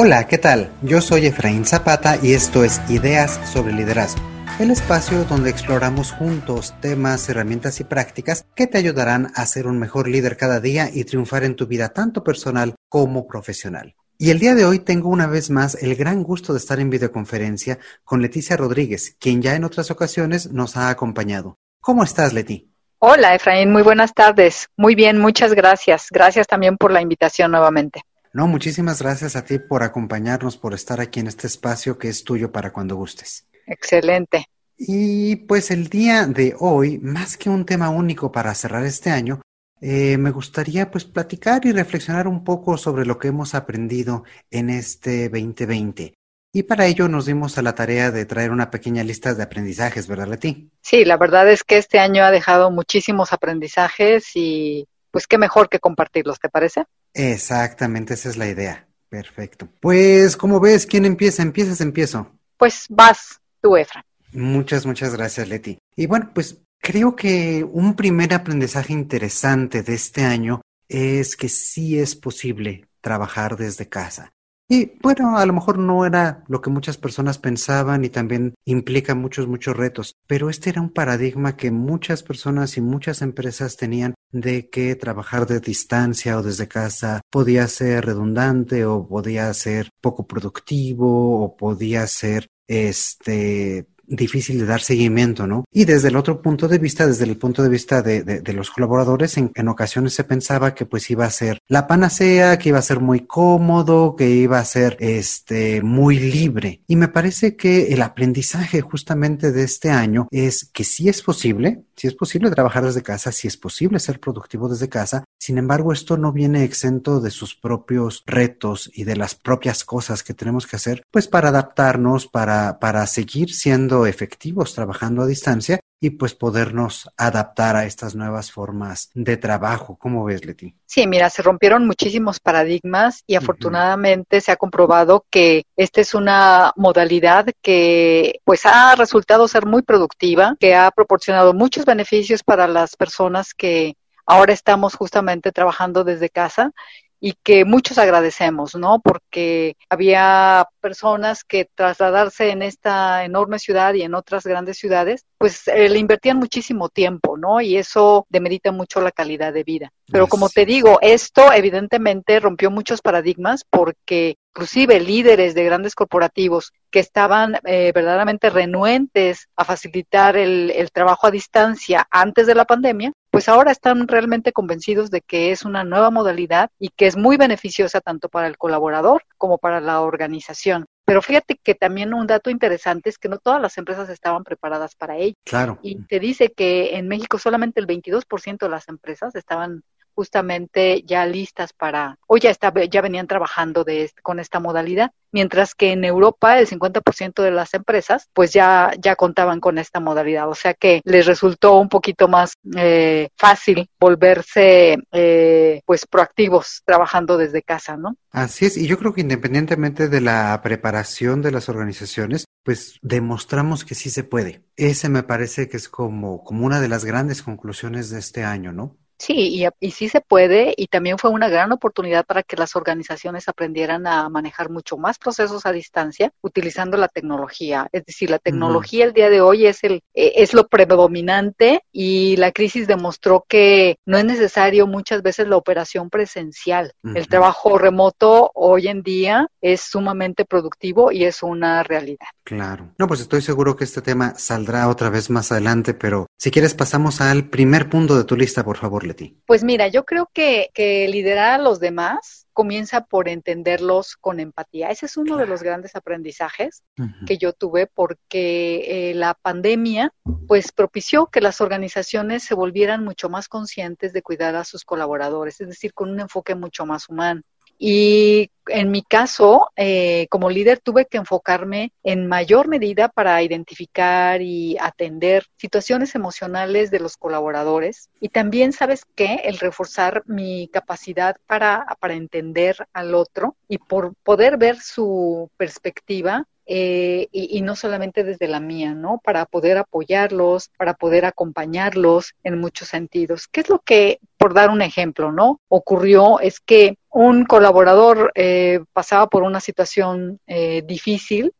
Hola, 0.00 0.28
¿qué 0.28 0.38
tal? 0.38 0.70
Yo 0.82 1.00
soy 1.00 1.26
Efraín 1.26 1.64
Zapata 1.64 2.20
y 2.22 2.32
esto 2.32 2.62
es 2.62 2.80
Ideas 2.88 3.40
sobre 3.52 3.72
Liderazgo, 3.72 4.22
el 4.60 4.70
espacio 4.70 5.24
donde 5.24 5.50
exploramos 5.50 6.12
juntos 6.12 6.72
temas, 6.80 7.28
herramientas 7.28 7.80
y 7.80 7.84
prácticas 7.84 8.46
que 8.54 8.68
te 8.68 8.78
ayudarán 8.78 9.32
a 9.34 9.44
ser 9.44 9.66
un 9.66 9.76
mejor 9.80 10.06
líder 10.06 10.36
cada 10.36 10.60
día 10.60 10.88
y 10.92 11.02
triunfar 11.02 11.42
en 11.42 11.56
tu 11.56 11.66
vida 11.66 11.88
tanto 11.88 12.22
personal 12.22 12.76
como 12.88 13.26
profesional. 13.26 13.96
Y 14.18 14.30
el 14.30 14.38
día 14.38 14.54
de 14.54 14.64
hoy 14.64 14.78
tengo 14.78 15.08
una 15.08 15.26
vez 15.26 15.50
más 15.50 15.74
el 15.82 15.96
gran 15.96 16.22
gusto 16.22 16.52
de 16.52 16.60
estar 16.60 16.78
en 16.78 16.90
videoconferencia 16.90 17.80
con 18.04 18.22
Leticia 18.22 18.56
Rodríguez, 18.56 19.16
quien 19.18 19.42
ya 19.42 19.56
en 19.56 19.64
otras 19.64 19.90
ocasiones 19.90 20.52
nos 20.52 20.76
ha 20.76 20.90
acompañado. 20.90 21.56
¿Cómo 21.80 22.04
estás, 22.04 22.32
Leti? 22.34 22.70
Hola, 23.00 23.34
Efraín, 23.34 23.72
muy 23.72 23.82
buenas 23.82 24.14
tardes. 24.14 24.68
Muy 24.76 24.94
bien, 24.94 25.18
muchas 25.18 25.54
gracias. 25.54 26.06
Gracias 26.12 26.46
también 26.46 26.76
por 26.76 26.92
la 26.92 27.02
invitación 27.02 27.50
nuevamente. 27.50 28.04
No, 28.32 28.46
muchísimas 28.46 29.02
gracias 29.02 29.36
a 29.36 29.44
ti 29.44 29.58
por 29.58 29.82
acompañarnos, 29.82 30.56
por 30.56 30.74
estar 30.74 31.00
aquí 31.00 31.20
en 31.20 31.28
este 31.28 31.46
espacio 31.46 31.98
que 31.98 32.08
es 32.08 32.24
tuyo 32.24 32.52
para 32.52 32.72
cuando 32.72 32.96
gustes. 32.96 33.46
Excelente. 33.66 34.46
Y 34.76 35.36
pues 35.36 35.70
el 35.70 35.88
día 35.88 36.26
de 36.26 36.54
hoy, 36.58 36.98
más 36.98 37.36
que 37.36 37.50
un 37.50 37.66
tema 37.66 37.90
único 37.90 38.30
para 38.30 38.54
cerrar 38.54 38.84
este 38.84 39.10
año, 39.10 39.40
eh, 39.80 40.16
me 40.18 40.30
gustaría 40.30 40.90
pues 40.90 41.04
platicar 41.04 41.64
y 41.64 41.72
reflexionar 41.72 42.28
un 42.28 42.44
poco 42.44 42.76
sobre 42.76 43.06
lo 43.06 43.18
que 43.18 43.28
hemos 43.28 43.54
aprendido 43.54 44.24
en 44.50 44.70
este 44.70 45.28
2020. 45.28 46.14
Y 46.52 46.62
para 46.62 46.86
ello 46.86 47.08
nos 47.08 47.26
dimos 47.26 47.58
a 47.58 47.62
la 47.62 47.74
tarea 47.74 48.10
de 48.10 48.24
traer 48.24 48.50
una 48.50 48.70
pequeña 48.70 49.04
lista 49.04 49.34
de 49.34 49.42
aprendizajes, 49.42 50.08
¿verdad, 50.08 50.28
Leti? 50.28 50.70
Sí, 50.80 51.04
la 51.04 51.16
verdad 51.16 51.48
es 51.50 51.62
que 51.62 51.76
este 51.76 51.98
año 51.98 52.24
ha 52.24 52.30
dejado 52.30 52.70
muchísimos 52.70 53.32
aprendizajes 53.32 54.30
y 54.34 54.88
pues 55.10 55.26
qué 55.26 55.38
mejor 55.38 55.68
que 55.68 55.78
compartirlos, 55.78 56.38
¿te 56.38 56.48
parece? 56.48 56.84
Exactamente, 57.14 58.14
esa 58.14 58.28
es 58.28 58.36
la 58.36 58.48
idea. 58.48 58.86
Perfecto. 59.08 59.68
Pues, 59.80 60.36
como 60.36 60.60
ves, 60.60 60.86
¿quién 60.86 61.04
empieza? 61.04 61.42
¿Empiezas? 61.42 61.80
Empiezo. 61.80 62.30
Pues 62.56 62.86
vas 62.90 63.40
tú, 63.60 63.76
Efra. 63.76 64.04
Muchas, 64.32 64.84
muchas 64.84 65.14
gracias, 65.14 65.48
Leti. 65.48 65.78
Y 65.96 66.06
bueno, 66.06 66.30
pues 66.34 66.58
creo 66.78 67.16
que 67.16 67.64
un 67.64 67.94
primer 67.94 68.34
aprendizaje 68.34 68.92
interesante 68.92 69.82
de 69.82 69.94
este 69.94 70.24
año 70.24 70.60
es 70.88 71.36
que 71.36 71.48
sí 71.48 71.98
es 71.98 72.14
posible 72.14 72.88
trabajar 73.00 73.56
desde 73.56 73.88
casa. 73.88 74.32
Y 74.70 74.92
bueno, 75.00 75.38
a 75.38 75.46
lo 75.46 75.54
mejor 75.54 75.78
no 75.78 76.04
era 76.04 76.44
lo 76.46 76.60
que 76.60 76.68
muchas 76.68 76.98
personas 76.98 77.38
pensaban 77.38 78.04
y 78.04 78.10
también 78.10 78.54
implica 78.66 79.14
muchos, 79.14 79.48
muchos 79.48 79.74
retos, 79.74 80.16
pero 80.26 80.50
este 80.50 80.68
era 80.68 80.82
un 80.82 80.90
paradigma 80.90 81.56
que 81.56 81.70
muchas 81.70 82.22
personas 82.22 82.76
y 82.76 82.82
muchas 82.82 83.22
empresas 83.22 83.78
tenían 83.78 84.14
de 84.30 84.68
que 84.68 84.94
trabajar 84.94 85.46
de 85.46 85.60
distancia 85.60 86.36
o 86.36 86.42
desde 86.42 86.68
casa 86.68 87.22
podía 87.30 87.66
ser 87.66 88.04
redundante 88.04 88.84
o 88.84 89.08
podía 89.08 89.52
ser 89.54 89.88
poco 90.02 90.26
productivo 90.26 91.42
o 91.42 91.56
podía 91.56 92.06
ser 92.06 92.48
este 92.66 93.88
difícil 94.08 94.58
de 94.58 94.66
dar 94.66 94.80
seguimiento, 94.80 95.46
¿no? 95.46 95.64
Y 95.72 95.84
desde 95.84 96.08
el 96.08 96.16
otro 96.16 96.42
punto 96.42 96.68
de 96.68 96.78
vista, 96.78 97.06
desde 97.06 97.24
el 97.24 97.36
punto 97.36 97.62
de 97.62 97.68
vista 97.68 98.02
de, 98.02 98.52
los 98.52 98.70
colaboradores, 98.70 99.36
en, 99.36 99.52
en, 99.54 99.68
ocasiones 99.68 100.14
se 100.14 100.24
pensaba 100.24 100.74
que 100.74 100.86
pues 100.86 101.10
iba 101.10 101.26
a 101.26 101.30
ser 101.30 101.58
la 101.68 101.86
panacea, 101.86 102.58
que 102.58 102.70
iba 102.70 102.78
a 102.78 102.82
ser 102.82 103.00
muy 103.00 103.20
cómodo, 103.20 104.16
que 104.16 104.30
iba 104.30 104.58
a 104.58 104.64
ser 104.64 104.96
este 105.00 105.82
muy 105.82 106.18
libre. 106.18 106.82
Y 106.86 106.96
me 106.96 107.08
parece 107.08 107.56
que 107.56 107.92
el 107.92 108.02
aprendizaje 108.02 108.80
justamente 108.80 109.52
de 109.52 109.62
este 109.62 109.90
año 109.90 110.28
es 110.30 110.64
que 110.64 110.84
sí 110.84 111.08
es 111.08 111.22
posible, 111.22 111.84
sí 111.96 112.06
es 112.06 112.14
posible 112.14 112.50
trabajar 112.50 112.84
desde 112.84 113.02
casa, 113.02 113.32
sí 113.32 113.48
es 113.48 113.56
posible 113.56 113.98
ser 113.98 114.20
productivo 114.20 114.68
desde 114.68 114.88
casa. 114.88 115.24
Sin 115.38 115.58
embargo, 115.58 115.92
esto 115.92 116.16
no 116.16 116.32
viene 116.32 116.64
exento 116.64 117.20
de 117.20 117.30
sus 117.30 117.54
propios 117.54 118.22
retos 118.26 118.90
y 118.94 119.04
de 119.04 119.16
las 119.16 119.34
propias 119.34 119.84
cosas 119.84 120.22
que 120.22 120.34
tenemos 120.34 120.66
que 120.66 120.76
hacer, 120.76 121.02
pues 121.10 121.28
para 121.28 121.48
adaptarnos, 121.48 122.26
para, 122.26 122.78
para 122.78 123.06
seguir 123.06 123.52
siendo 123.52 123.97
efectivos 124.06 124.74
trabajando 124.74 125.22
a 125.22 125.26
distancia 125.26 125.80
y 126.00 126.10
pues 126.10 126.34
podernos 126.34 127.10
adaptar 127.16 127.76
a 127.76 127.84
estas 127.84 128.14
nuevas 128.14 128.52
formas 128.52 129.10
de 129.14 129.36
trabajo. 129.36 129.96
¿Cómo 129.98 130.24
ves, 130.24 130.44
Leti? 130.44 130.74
Sí, 130.86 131.06
mira, 131.06 131.28
se 131.28 131.42
rompieron 131.42 131.86
muchísimos 131.86 132.38
paradigmas 132.38 133.24
y 133.26 133.34
afortunadamente 133.34 134.40
se 134.40 134.52
ha 134.52 134.56
comprobado 134.56 135.26
que 135.30 135.64
esta 135.76 136.00
es 136.00 136.14
una 136.14 136.72
modalidad 136.76 137.46
que 137.62 138.40
pues 138.44 138.64
ha 138.64 138.94
resultado 138.94 139.48
ser 139.48 139.66
muy 139.66 139.82
productiva, 139.82 140.56
que 140.60 140.74
ha 140.74 140.90
proporcionado 140.90 141.52
muchos 141.52 141.84
beneficios 141.84 142.42
para 142.42 142.68
las 142.68 142.96
personas 142.96 143.52
que 143.54 143.96
ahora 144.24 144.52
estamos 144.52 144.94
justamente 144.94 145.50
trabajando 145.50 146.04
desde 146.04 146.30
casa 146.30 146.72
y 147.20 147.34
que 147.42 147.64
muchos 147.64 147.98
agradecemos, 147.98 148.74
¿no? 148.74 149.00
Porque 149.00 149.76
había 149.88 150.68
personas 150.80 151.44
que 151.44 151.68
trasladarse 151.74 152.50
en 152.50 152.62
esta 152.62 153.24
enorme 153.24 153.58
ciudad 153.58 153.94
y 153.94 154.02
en 154.02 154.14
otras 154.14 154.44
grandes 154.44 154.78
ciudades, 154.78 155.24
pues 155.36 155.66
eh, 155.68 155.88
le 155.88 155.98
invertían 155.98 156.38
muchísimo 156.38 156.88
tiempo, 156.88 157.36
¿no? 157.36 157.60
Y 157.60 157.76
eso 157.76 158.26
demerita 158.28 158.72
mucho 158.72 159.00
la 159.00 159.12
calidad 159.12 159.52
de 159.52 159.64
vida. 159.64 159.92
Pero 160.10 160.26
como 160.26 160.48
te 160.48 160.64
digo, 160.64 160.98
esto 161.02 161.52
evidentemente 161.52 162.40
rompió 162.40 162.70
muchos 162.70 163.02
paradigmas 163.02 163.64
porque 163.68 164.36
inclusive 164.54 164.98
líderes 165.00 165.54
de 165.54 165.64
grandes 165.64 165.94
corporativos 165.94 166.72
que 166.90 166.98
estaban 166.98 167.58
eh, 167.64 167.92
verdaderamente 167.94 168.50
renuentes 168.50 169.48
a 169.54 169.64
facilitar 169.64 170.36
el, 170.36 170.72
el 170.74 170.90
trabajo 170.90 171.26
a 171.26 171.30
distancia 171.30 172.08
antes 172.10 172.46
de 172.46 172.54
la 172.54 172.64
pandemia, 172.64 173.12
pues 173.30 173.48
ahora 173.48 173.72
están 173.72 174.08
realmente 174.08 174.52
convencidos 174.52 175.10
de 175.10 175.20
que 175.20 175.52
es 175.52 175.64
una 175.64 175.84
nueva 175.84 176.10
modalidad 176.10 176.70
y 176.78 176.88
que 176.90 177.06
es 177.06 177.16
muy 177.16 177.36
beneficiosa 177.36 178.00
tanto 178.00 178.28
para 178.28 178.46
el 178.46 178.58
colaborador 178.58 179.22
como 179.36 179.58
para 179.58 179.80
la 179.80 180.00
organización. 180.00 180.86
Pero 181.04 181.22
fíjate 181.22 181.58
que 181.62 181.74
también 181.74 182.12
un 182.12 182.26
dato 182.26 182.50
interesante 182.50 183.08
es 183.08 183.18
que 183.18 183.28
no 183.28 183.38
todas 183.38 183.62
las 183.62 183.78
empresas 183.78 184.08
estaban 184.10 184.44
preparadas 184.44 184.94
para 184.94 185.16
ello. 185.16 185.36
Claro. 185.44 185.78
Y 185.82 186.04
te 186.04 186.20
dice 186.20 186.52
que 186.52 186.96
en 186.96 187.08
México 187.08 187.38
solamente 187.38 187.80
el 187.80 187.86
22% 187.86 188.58
de 188.58 188.68
las 188.68 188.88
empresas 188.88 189.34
estaban 189.34 189.82
justamente 190.18 191.04
ya 191.06 191.24
listas 191.26 191.72
para, 191.72 192.18
o 192.26 192.38
ya, 192.38 192.50
está, 192.50 192.72
ya 192.90 193.00
venían 193.02 193.28
trabajando 193.28 193.84
de, 193.84 194.10
con 194.20 194.40
esta 194.40 194.58
modalidad, 194.58 195.12
mientras 195.30 195.76
que 195.76 195.92
en 195.92 196.04
Europa 196.04 196.58
el 196.58 196.66
50% 196.66 197.40
de 197.40 197.52
las 197.52 197.72
empresas 197.72 198.26
pues 198.32 198.52
ya, 198.52 198.90
ya 198.98 199.14
contaban 199.14 199.60
con 199.60 199.78
esta 199.78 200.00
modalidad, 200.00 200.48
o 200.48 200.56
sea 200.56 200.74
que 200.74 201.02
les 201.04 201.24
resultó 201.26 201.76
un 201.76 201.88
poquito 201.88 202.26
más 202.26 202.54
eh, 202.76 203.28
fácil 203.36 203.88
volverse 204.00 204.98
eh, 205.12 205.82
pues 205.86 206.04
proactivos 206.04 206.82
trabajando 206.84 207.36
desde 207.38 207.62
casa, 207.62 207.96
¿no? 207.96 208.16
Así 208.32 208.66
es, 208.66 208.76
y 208.76 208.88
yo 208.88 208.98
creo 208.98 209.14
que 209.14 209.20
independientemente 209.20 210.08
de 210.08 210.20
la 210.20 210.60
preparación 210.64 211.42
de 211.42 211.52
las 211.52 211.68
organizaciones, 211.68 212.44
pues 212.64 212.98
demostramos 213.02 213.84
que 213.84 213.94
sí 213.94 214.10
se 214.10 214.24
puede. 214.24 214.64
Ese 214.74 215.08
me 215.08 215.22
parece 215.22 215.68
que 215.68 215.76
es 215.76 215.88
como, 215.88 216.42
como 216.42 216.66
una 216.66 216.80
de 216.80 216.88
las 216.88 217.04
grandes 217.04 217.44
conclusiones 217.44 218.10
de 218.10 218.18
este 218.18 218.42
año, 218.42 218.72
¿no? 218.72 218.96
Sí, 219.18 219.34
y, 219.34 219.66
y, 219.80 219.90
sí 219.90 220.08
se 220.08 220.20
puede, 220.20 220.74
y 220.76 220.86
también 220.86 221.18
fue 221.18 221.30
una 221.30 221.48
gran 221.48 221.72
oportunidad 221.72 222.24
para 222.24 222.44
que 222.44 222.56
las 222.56 222.76
organizaciones 222.76 223.48
aprendieran 223.48 224.06
a 224.06 224.28
manejar 224.28 224.70
mucho 224.70 224.96
más 224.96 225.18
procesos 225.18 225.66
a 225.66 225.72
distancia 225.72 226.32
utilizando 226.40 226.96
la 226.96 227.08
tecnología. 227.08 227.88
Es 227.90 228.06
decir, 228.06 228.30
la 228.30 228.38
tecnología 228.38 229.04
el 229.04 229.12
día 229.12 229.28
de 229.28 229.40
hoy 229.40 229.66
es 229.66 229.82
el 229.82 230.02
e, 230.14 230.34
es 230.36 230.54
lo 230.54 230.68
predominante 230.68 231.82
y 231.90 232.36
la 232.36 232.52
crisis 232.52 232.86
demostró 232.86 233.44
que 233.48 233.98
no 234.06 234.18
es 234.18 234.24
necesario 234.24 234.86
muchas 234.86 235.22
veces 235.22 235.48
la 235.48 235.56
operación 235.56 236.10
presencial. 236.10 236.92
El 237.02 237.26
trabajo 237.26 237.76
remoto 237.76 238.52
hoy 238.54 238.86
en 238.86 239.02
día 239.02 239.48
es 239.60 239.80
sumamente 239.80 240.44
productivo 240.44 241.10
y 241.10 241.24
es 241.24 241.42
una 241.42 241.82
realidad. 241.82 242.26
Claro. 242.44 242.92
No, 242.98 243.08
pues 243.08 243.20
estoy 243.20 243.42
seguro 243.42 243.74
que 243.74 243.84
este 243.84 244.00
tema 244.00 244.34
saldrá 244.36 244.88
otra 244.88 245.10
vez 245.10 245.28
más 245.28 245.50
adelante, 245.50 245.92
pero 245.92 246.26
si 246.36 246.52
quieres 246.52 246.74
pasamos 246.74 247.20
al 247.20 247.48
primer 247.48 247.90
punto 247.90 248.16
de 248.16 248.24
tu 248.24 248.36
lista, 248.36 248.64
por 248.64 248.76
favor. 248.76 249.07
Pues 249.46 249.64
mira, 249.64 249.88
yo 249.88 250.04
creo 250.04 250.30
que, 250.32 250.70
que 250.74 251.08
liderar 251.08 251.60
a 251.60 251.62
los 251.62 251.80
demás 251.80 252.48
comienza 252.58 253.04
por 253.04 253.28
entenderlos 253.28 254.16
con 254.16 254.40
empatía. 254.40 254.88
Ese 254.88 255.06
es 255.06 255.16
uno 255.16 255.36
de 255.36 255.46
los 255.46 255.62
grandes 255.62 255.94
aprendizajes 255.94 256.82
que 257.24 257.38
yo 257.38 257.52
tuve 257.52 257.86
porque 257.86 259.10
eh, 259.10 259.14
la 259.14 259.34
pandemia 259.34 260.12
pues 260.48 260.72
propició 260.72 261.26
que 261.26 261.40
las 261.40 261.60
organizaciones 261.60 262.42
se 262.42 262.54
volvieran 262.54 263.04
mucho 263.04 263.28
más 263.28 263.46
conscientes 263.46 264.12
de 264.12 264.22
cuidar 264.22 264.56
a 264.56 264.64
sus 264.64 264.84
colaboradores, 264.84 265.60
es 265.60 265.68
decir, 265.68 265.94
con 265.94 266.10
un 266.10 266.18
enfoque 266.18 266.56
mucho 266.56 266.84
más 266.84 267.08
humano. 267.08 267.42
Y 267.78 268.50
en 268.66 268.90
mi 268.90 269.02
caso, 269.02 269.70
eh, 269.76 270.26
como 270.30 270.50
líder, 270.50 270.80
tuve 270.80 271.06
que 271.06 271.18
enfocarme 271.18 271.92
en 272.02 272.26
mayor 272.26 272.68
medida 272.68 273.08
para 273.08 273.42
identificar 273.42 274.42
y 274.42 274.76
atender 274.78 275.46
situaciones 275.56 276.14
emocionales 276.14 276.90
de 276.90 277.00
los 277.00 277.16
colaboradores. 277.16 278.10
Y 278.20 278.28
también, 278.30 278.72
¿sabes 278.72 279.04
qué? 279.14 279.42
El 279.44 279.58
reforzar 279.58 280.22
mi 280.26 280.68
capacidad 280.72 281.36
para, 281.46 281.86
para 282.00 282.14
entender 282.14 282.76
al 282.92 283.14
otro 283.14 283.56
y 283.68 283.78
por 283.78 284.14
poder 284.22 284.56
ver 284.56 284.78
su 284.80 285.50
perspectiva 285.56 286.46
eh, 286.70 287.28
y, 287.32 287.56
y, 287.56 287.62
no 287.62 287.74
solamente 287.76 288.24
desde 288.24 288.46
la 288.46 288.60
mía, 288.60 288.92
¿no? 288.92 289.22
Para 289.24 289.46
poder 289.46 289.78
apoyarlos, 289.78 290.68
para 290.76 290.92
poder 290.92 291.24
acompañarlos 291.24 292.34
en 292.44 292.60
muchos 292.60 292.88
sentidos. 292.88 293.48
¿Qué 293.48 293.60
es 293.62 293.70
lo 293.70 293.78
que, 293.78 294.18
por 294.36 294.52
dar 294.52 294.68
un 294.68 294.82
ejemplo, 294.82 295.32
¿no? 295.32 295.62
Ocurrió 295.68 296.40
es 296.40 296.60
que 296.60 296.97
un 297.10 297.44
colaborador 297.44 298.32
eh, 298.34 298.80
pasaba 298.92 299.26
por 299.28 299.42
una 299.42 299.60
situación 299.60 300.40
eh, 300.46 300.82
difícil 300.86 301.52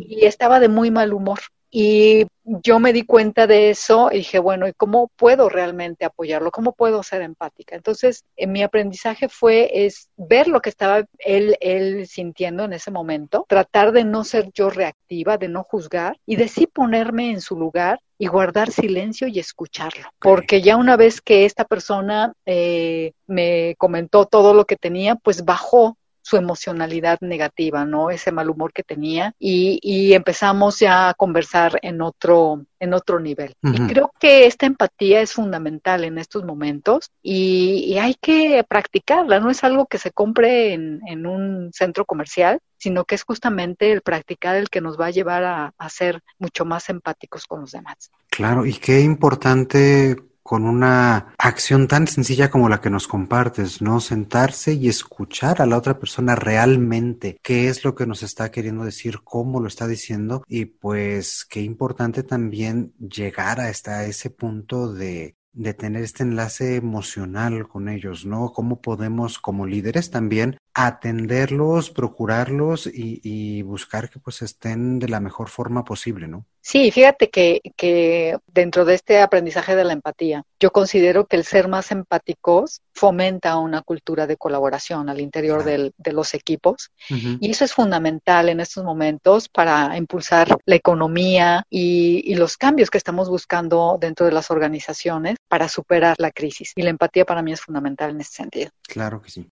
y 0.00 0.24
estaba 0.24 0.60
de 0.60 0.68
muy 0.68 0.90
mal 0.90 1.12
humor. 1.12 1.38
Y 1.70 2.26
yo 2.44 2.78
me 2.78 2.92
di 2.92 3.02
cuenta 3.04 3.46
de 3.46 3.70
eso 3.70 4.08
y 4.10 4.18
dije, 4.18 4.38
bueno, 4.38 4.66
¿y 4.66 4.72
cómo 4.72 5.10
puedo 5.16 5.48
realmente 5.48 6.04
apoyarlo? 6.04 6.50
¿Cómo 6.50 6.72
puedo 6.72 7.02
ser 7.02 7.20
empática? 7.22 7.76
Entonces, 7.76 8.24
en 8.36 8.52
mi 8.52 8.62
aprendizaje 8.62 9.28
fue 9.28 9.86
es 9.86 10.08
ver 10.16 10.48
lo 10.48 10.60
que 10.60 10.70
estaba 10.70 11.04
él, 11.18 11.56
él 11.60 12.06
sintiendo 12.06 12.64
en 12.64 12.72
ese 12.72 12.90
momento, 12.90 13.44
tratar 13.48 13.92
de 13.92 14.04
no 14.04 14.24
ser 14.24 14.50
yo 14.54 14.70
reactiva, 14.70 15.36
de 15.36 15.48
no 15.48 15.62
juzgar 15.62 16.18
y 16.24 16.36
de 16.36 16.48
sí 16.48 16.66
ponerme 16.66 17.30
en 17.30 17.42
su 17.42 17.56
lugar 17.58 18.00
y 18.16 18.26
guardar 18.26 18.70
silencio 18.72 19.28
y 19.28 19.38
escucharlo. 19.38 20.08
Porque 20.18 20.62
ya 20.62 20.76
una 20.76 20.96
vez 20.96 21.20
que 21.20 21.44
esta 21.44 21.64
persona 21.64 22.32
eh, 22.46 23.12
me 23.26 23.74
comentó 23.76 24.24
todo 24.24 24.54
lo 24.54 24.64
que 24.64 24.76
tenía, 24.76 25.16
pues 25.16 25.44
bajó 25.44 25.96
su 26.28 26.36
emocionalidad 26.36 27.18
negativa, 27.22 27.86
¿no? 27.86 28.10
Ese 28.10 28.32
mal 28.32 28.50
humor 28.50 28.74
que 28.74 28.82
tenía 28.82 29.34
y, 29.38 29.78
y 29.82 30.12
empezamos 30.12 30.78
ya 30.78 31.08
a 31.08 31.14
conversar 31.14 31.78
en 31.80 32.02
otro, 32.02 32.66
en 32.78 32.92
otro 32.92 33.18
nivel. 33.18 33.54
Y 33.62 33.80
creo 33.86 34.12
que 34.20 34.44
esta 34.44 34.66
empatía 34.66 35.22
es 35.22 35.32
fundamental 35.32 36.04
en 36.04 36.18
estos 36.18 36.44
momentos 36.44 37.10
y, 37.22 37.84
y, 37.86 37.98
hay 37.98 38.14
que 38.14 38.62
practicarla, 38.68 39.40
no 39.40 39.48
es 39.48 39.64
algo 39.64 39.86
que 39.86 39.96
se 39.96 40.10
compre 40.10 40.74
en, 40.74 41.00
en, 41.06 41.24
un 41.24 41.70
centro 41.72 42.04
comercial, 42.04 42.60
sino 42.76 43.06
que 43.06 43.14
es 43.14 43.24
justamente 43.24 43.90
el 43.90 44.02
practicar 44.02 44.56
el 44.56 44.68
que 44.68 44.82
nos 44.82 45.00
va 45.00 45.06
a 45.06 45.10
llevar 45.10 45.44
a, 45.44 45.72
a 45.78 45.88
ser 45.88 46.20
mucho 46.38 46.66
más 46.66 46.90
empáticos 46.90 47.46
con 47.46 47.62
los 47.62 47.72
demás. 47.72 48.10
Claro, 48.28 48.66
y 48.66 48.74
qué 48.74 49.00
importante 49.00 50.16
con 50.48 50.64
una 50.64 51.34
acción 51.36 51.88
tan 51.88 52.06
sencilla 52.06 52.50
como 52.50 52.70
la 52.70 52.80
que 52.80 52.88
nos 52.88 53.06
compartes, 53.06 53.82
¿no? 53.82 54.00
Sentarse 54.00 54.72
y 54.72 54.88
escuchar 54.88 55.60
a 55.60 55.66
la 55.66 55.76
otra 55.76 55.98
persona 55.98 56.36
realmente 56.36 57.38
qué 57.42 57.68
es 57.68 57.84
lo 57.84 57.94
que 57.94 58.06
nos 58.06 58.22
está 58.22 58.50
queriendo 58.50 58.82
decir, 58.82 59.18
cómo 59.22 59.60
lo 59.60 59.68
está 59.68 59.86
diciendo 59.86 60.44
y 60.48 60.64
pues 60.64 61.44
qué 61.44 61.60
importante 61.60 62.22
también 62.22 62.94
llegar 62.98 63.60
hasta 63.60 64.06
ese 64.06 64.30
punto 64.30 64.90
de 64.90 65.36
de 65.52 65.74
tener 65.74 66.04
este 66.04 66.22
enlace 66.22 66.76
emocional 66.76 67.66
con 67.66 67.88
ellos, 67.88 68.24
¿no? 68.24 68.52
¿Cómo 68.52 68.80
podemos 68.80 69.40
como 69.40 69.66
líderes 69.66 70.08
también 70.10 70.56
atenderlos, 70.80 71.90
procurarlos 71.90 72.86
y, 72.86 73.20
y, 73.24 73.62
buscar 73.62 74.08
que 74.08 74.20
pues 74.20 74.42
estén 74.42 75.00
de 75.00 75.08
la 75.08 75.18
mejor 75.18 75.48
forma 75.48 75.84
posible, 75.84 76.28
¿no? 76.28 76.46
Sí, 76.60 76.92
fíjate 76.92 77.30
que, 77.30 77.62
que 77.76 78.38
dentro 78.46 78.84
de 78.84 78.94
este 78.94 79.20
aprendizaje 79.20 79.74
de 79.74 79.82
la 79.82 79.92
empatía, 79.92 80.44
yo 80.60 80.70
considero 80.70 81.26
que 81.26 81.34
el 81.34 81.44
ser 81.44 81.66
más 81.66 81.90
empáticos 81.90 82.82
fomenta 82.94 83.56
una 83.56 83.82
cultura 83.82 84.28
de 84.28 84.36
colaboración 84.36 85.08
al 85.08 85.20
interior 85.20 85.64
del, 85.64 85.94
de 85.96 86.12
los 86.12 86.32
equipos 86.34 86.92
y 87.08 87.50
eso 87.50 87.64
es 87.64 87.72
fundamental 87.72 88.48
en 88.48 88.60
estos 88.60 88.84
momentos 88.84 89.48
para 89.48 89.96
impulsar 89.96 90.58
la 90.64 90.76
economía 90.76 91.64
y, 91.70 92.22
y 92.24 92.36
los 92.36 92.56
cambios 92.56 92.90
que 92.90 92.98
estamos 92.98 93.28
buscando 93.28 93.98
dentro 94.00 94.26
de 94.26 94.32
las 94.32 94.50
organizaciones 94.50 95.38
para 95.48 95.68
superar 95.68 96.14
la 96.18 96.30
crisis. 96.30 96.72
Y 96.76 96.82
la 96.82 96.90
empatía 96.90 97.24
para 97.24 97.42
mí 97.42 97.52
es 97.52 97.62
fundamental 97.62 98.10
en 98.10 98.20
ese 98.20 98.32
sentido. 98.32 98.70
Claro 98.86 99.20
que 99.22 99.30
sí. 99.30 99.48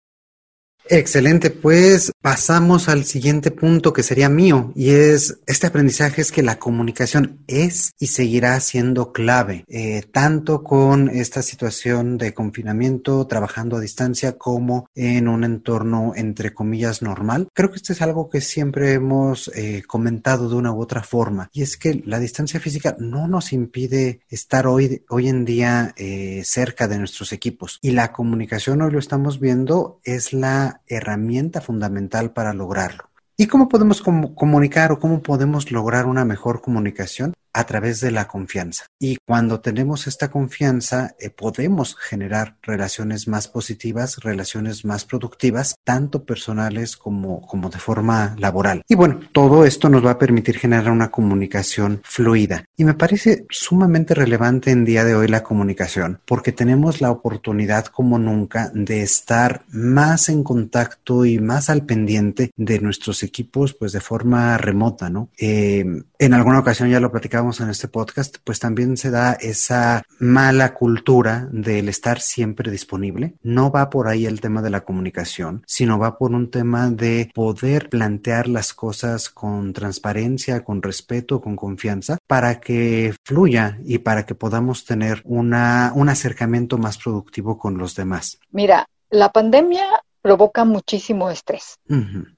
Excelente, 0.90 1.50
pues 1.50 2.12
pasamos 2.22 2.90
al 2.90 3.06
siguiente 3.06 3.52
punto 3.52 3.94
que 3.94 4.04
sería 4.04 4.28
mío 4.28 4.74
y 4.76 4.90
es 4.92 5.40
este 5.46 5.68
aprendizaje 5.68 6.22
es 6.22 6.32
que 6.32 6.44
la 6.44 6.60
comunicación 6.60 7.40
es 7.48 7.94
y 8.00 8.08
seguirá 8.08 8.60
siendo 8.60 9.14
clave, 9.14 9.64
eh, 9.70 10.04
tanto 10.12 10.62
con 10.64 11.10
esta 11.10 11.42
situación 11.42 12.18
de 12.18 12.34
confinamiento, 12.34 13.26
trabajando 13.28 13.78
a 13.78 13.80
distancia, 13.80 14.38
como 14.38 14.88
en 14.94 15.30
un 15.30 15.46
entorno 15.46 16.14
entre 16.16 16.54
comillas 16.54 17.02
normal. 17.02 17.48
Creo 17.54 17.70
que 17.70 17.78
esto 17.78 17.94
es 17.94 18.02
algo 18.02 18.30
que 18.30 18.42
siempre 18.42 18.94
hemos 18.94 19.50
eh, 19.56 19.84
comentado 19.88 20.50
de 20.50 20.56
una 20.56 20.74
u 20.74 20.82
otra 20.82 21.02
forma 21.02 21.50
y 21.54 21.62
es 21.62 21.78
que 21.78 22.04
la 22.06 22.20
distancia 22.20 22.60
física 22.60 22.98
no 23.00 23.30
nos 23.30 23.54
impide 23.54 24.20
estar 24.28 24.68
hoy, 24.68 25.04
hoy 25.10 25.30
en 25.30 25.46
día 25.46 25.94
eh, 25.96 26.42
cerca 26.44 26.90
de 26.90 27.00
nuestros 27.00 27.32
equipos 27.32 27.80
y 27.82 27.92
la 27.92 28.12
comunicación 28.12 28.82
hoy 28.82 28.92
lo 28.92 29.00
estamos 29.00 29.40
viendo 29.40 30.02
es 30.04 30.34
la 30.34 30.73
herramienta 30.88 31.62
fundamental 31.62 32.34
para 32.34 32.54
lograrlo. 32.54 33.10
¿Y 33.38 33.48
cómo 33.48 33.68
podemos 33.68 34.02
com 34.02 34.36
comunicar 34.36 34.92
o 34.92 35.00
cómo 35.00 35.22
podemos 35.22 35.72
lograr 35.72 36.06
una 36.06 36.25
mejor 36.25 36.62
comunicación? 36.62 37.34
a 37.54 37.66
través 37.66 38.02
de 38.02 38.12
la 38.12 38.28
confianza. 38.28 38.86
Y 39.04 39.18
cuando 39.18 39.60
tenemos 39.60 40.08
esta 40.08 40.32
confianza, 40.32 41.14
eh, 41.20 41.30
podemos 41.30 41.98
generar 41.98 42.56
relaciones 42.62 43.28
más 43.28 43.50
positivas, 43.50 44.20
relaciones 44.20 44.86
más 44.86 45.04
productivas, 45.04 45.76
tanto 45.84 46.24
personales 46.24 46.96
como, 46.96 47.42
como 47.42 47.70
de 47.70 47.80
forma 47.80 48.34
laboral. 48.40 48.82
Y 48.88 48.96
bueno, 48.96 49.20
todo 49.34 49.66
esto 49.66 49.90
nos 49.90 50.06
va 50.06 50.12
a 50.12 50.18
permitir 50.18 50.58
generar 50.58 50.90
una 50.90 51.12
comunicación 51.12 52.00
fluida. 52.06 52.64
Y 52.78 52.86
me 52.86 52.94
parece 52.94 53.46
sumamente 53.50 54.14
relevante 54.14 54.72
en 54.72 54.86
día 54.86 55.04
de 55.04 55.16
hoy 55.16 55.28
la 55.28 55.44
comunicación, 55.44 56.22
porque 56.26 56.54
tenemos 56.54 57.02
la 57.02 57.12
oportunidad 57.12 57.88
como 57.88 58.18
nunca 58.18 58.72
de 58.74 59.02
estar 59.02 59.66
más 59.68 60.30
en 60.30 60.46
contacto 60.46 61.26
y 61.26 61.40
más 61.40 61.70
al 61.70 61.86
pendiente 61.86 62.52
de 62.56 62.80
nuestros 62.80 63.22
equipos, 63.24 63.74
pues 63.74 63.92
de 63.92 64.00
forma 64.00 64.58
remota, 64.58 65.10
¿no? 65.10 65.28
Eh, 65.38 65.84
en 66.20 66.34
alguna 66.34 66.60
ocasión 66.60 66.90
ya 66.90 67.02
lo 67.02 67.12
platicaba 67.12 67.52
en 67.60 67.70
este 67.70 67.90
podcast, 67.90 68.38
pues 68.46 68.60
también 68.60 68.93
se 68.98 69.12
da 69.12 69.34
esa 69.34 70.04
mala 70.19 70.74
cultura 70.74 71.48
del 71.51 71.90
estar 71.90 72.19
siempre 72.19 72.72
disponible. 72.72 73.36
No 73.42 73.72
va 73.72 73.90
por 73.90 74.07
ahí 74.07 74.25
el 74.25 74.42
tema 74.42 74.62
de 74.62 74.69
la 74.69 74.81
comunicación, 74.81 75.63
sino 75.68 76.00
va 76.00 76.18
por 76.18 76.31
un 76.31 76.50
tema 76.50 76.90
de 76.90 77.31
poder 77.34 77.90
plantear 77.90 78.48
las 78.48 78.74
cosas 78.74 79.30
con 79.30 79.74
transparencia, 79.74 80.63
con 80.63 80.81
respeto, 80.81 81.42
con 81.42 81.56
confianza, 81.56 82.18
para 82.28 82.60
que 82.60 83.13
fluya 83.24 83.78
y 83.86 84.00
para 84.00 84.25
que 84.25 84.36
podamos 84.36 84.86
tener 84.86 85.22
una, 85.25 85.92
un 85.96 86.10
acercamiento 86.10 86.78
más 86.78 86.98
productivo 86.98 87.57
con 87.57 87.78
los 87.78 87.96
demás. 87.96 88.39
Mira, 88.51 88.88
la 89.10 89.31
pandemia 89.31 89.86
provoca 90.24 90.63
muchísimo 90.63 91.30
estrés. 91.30 91.78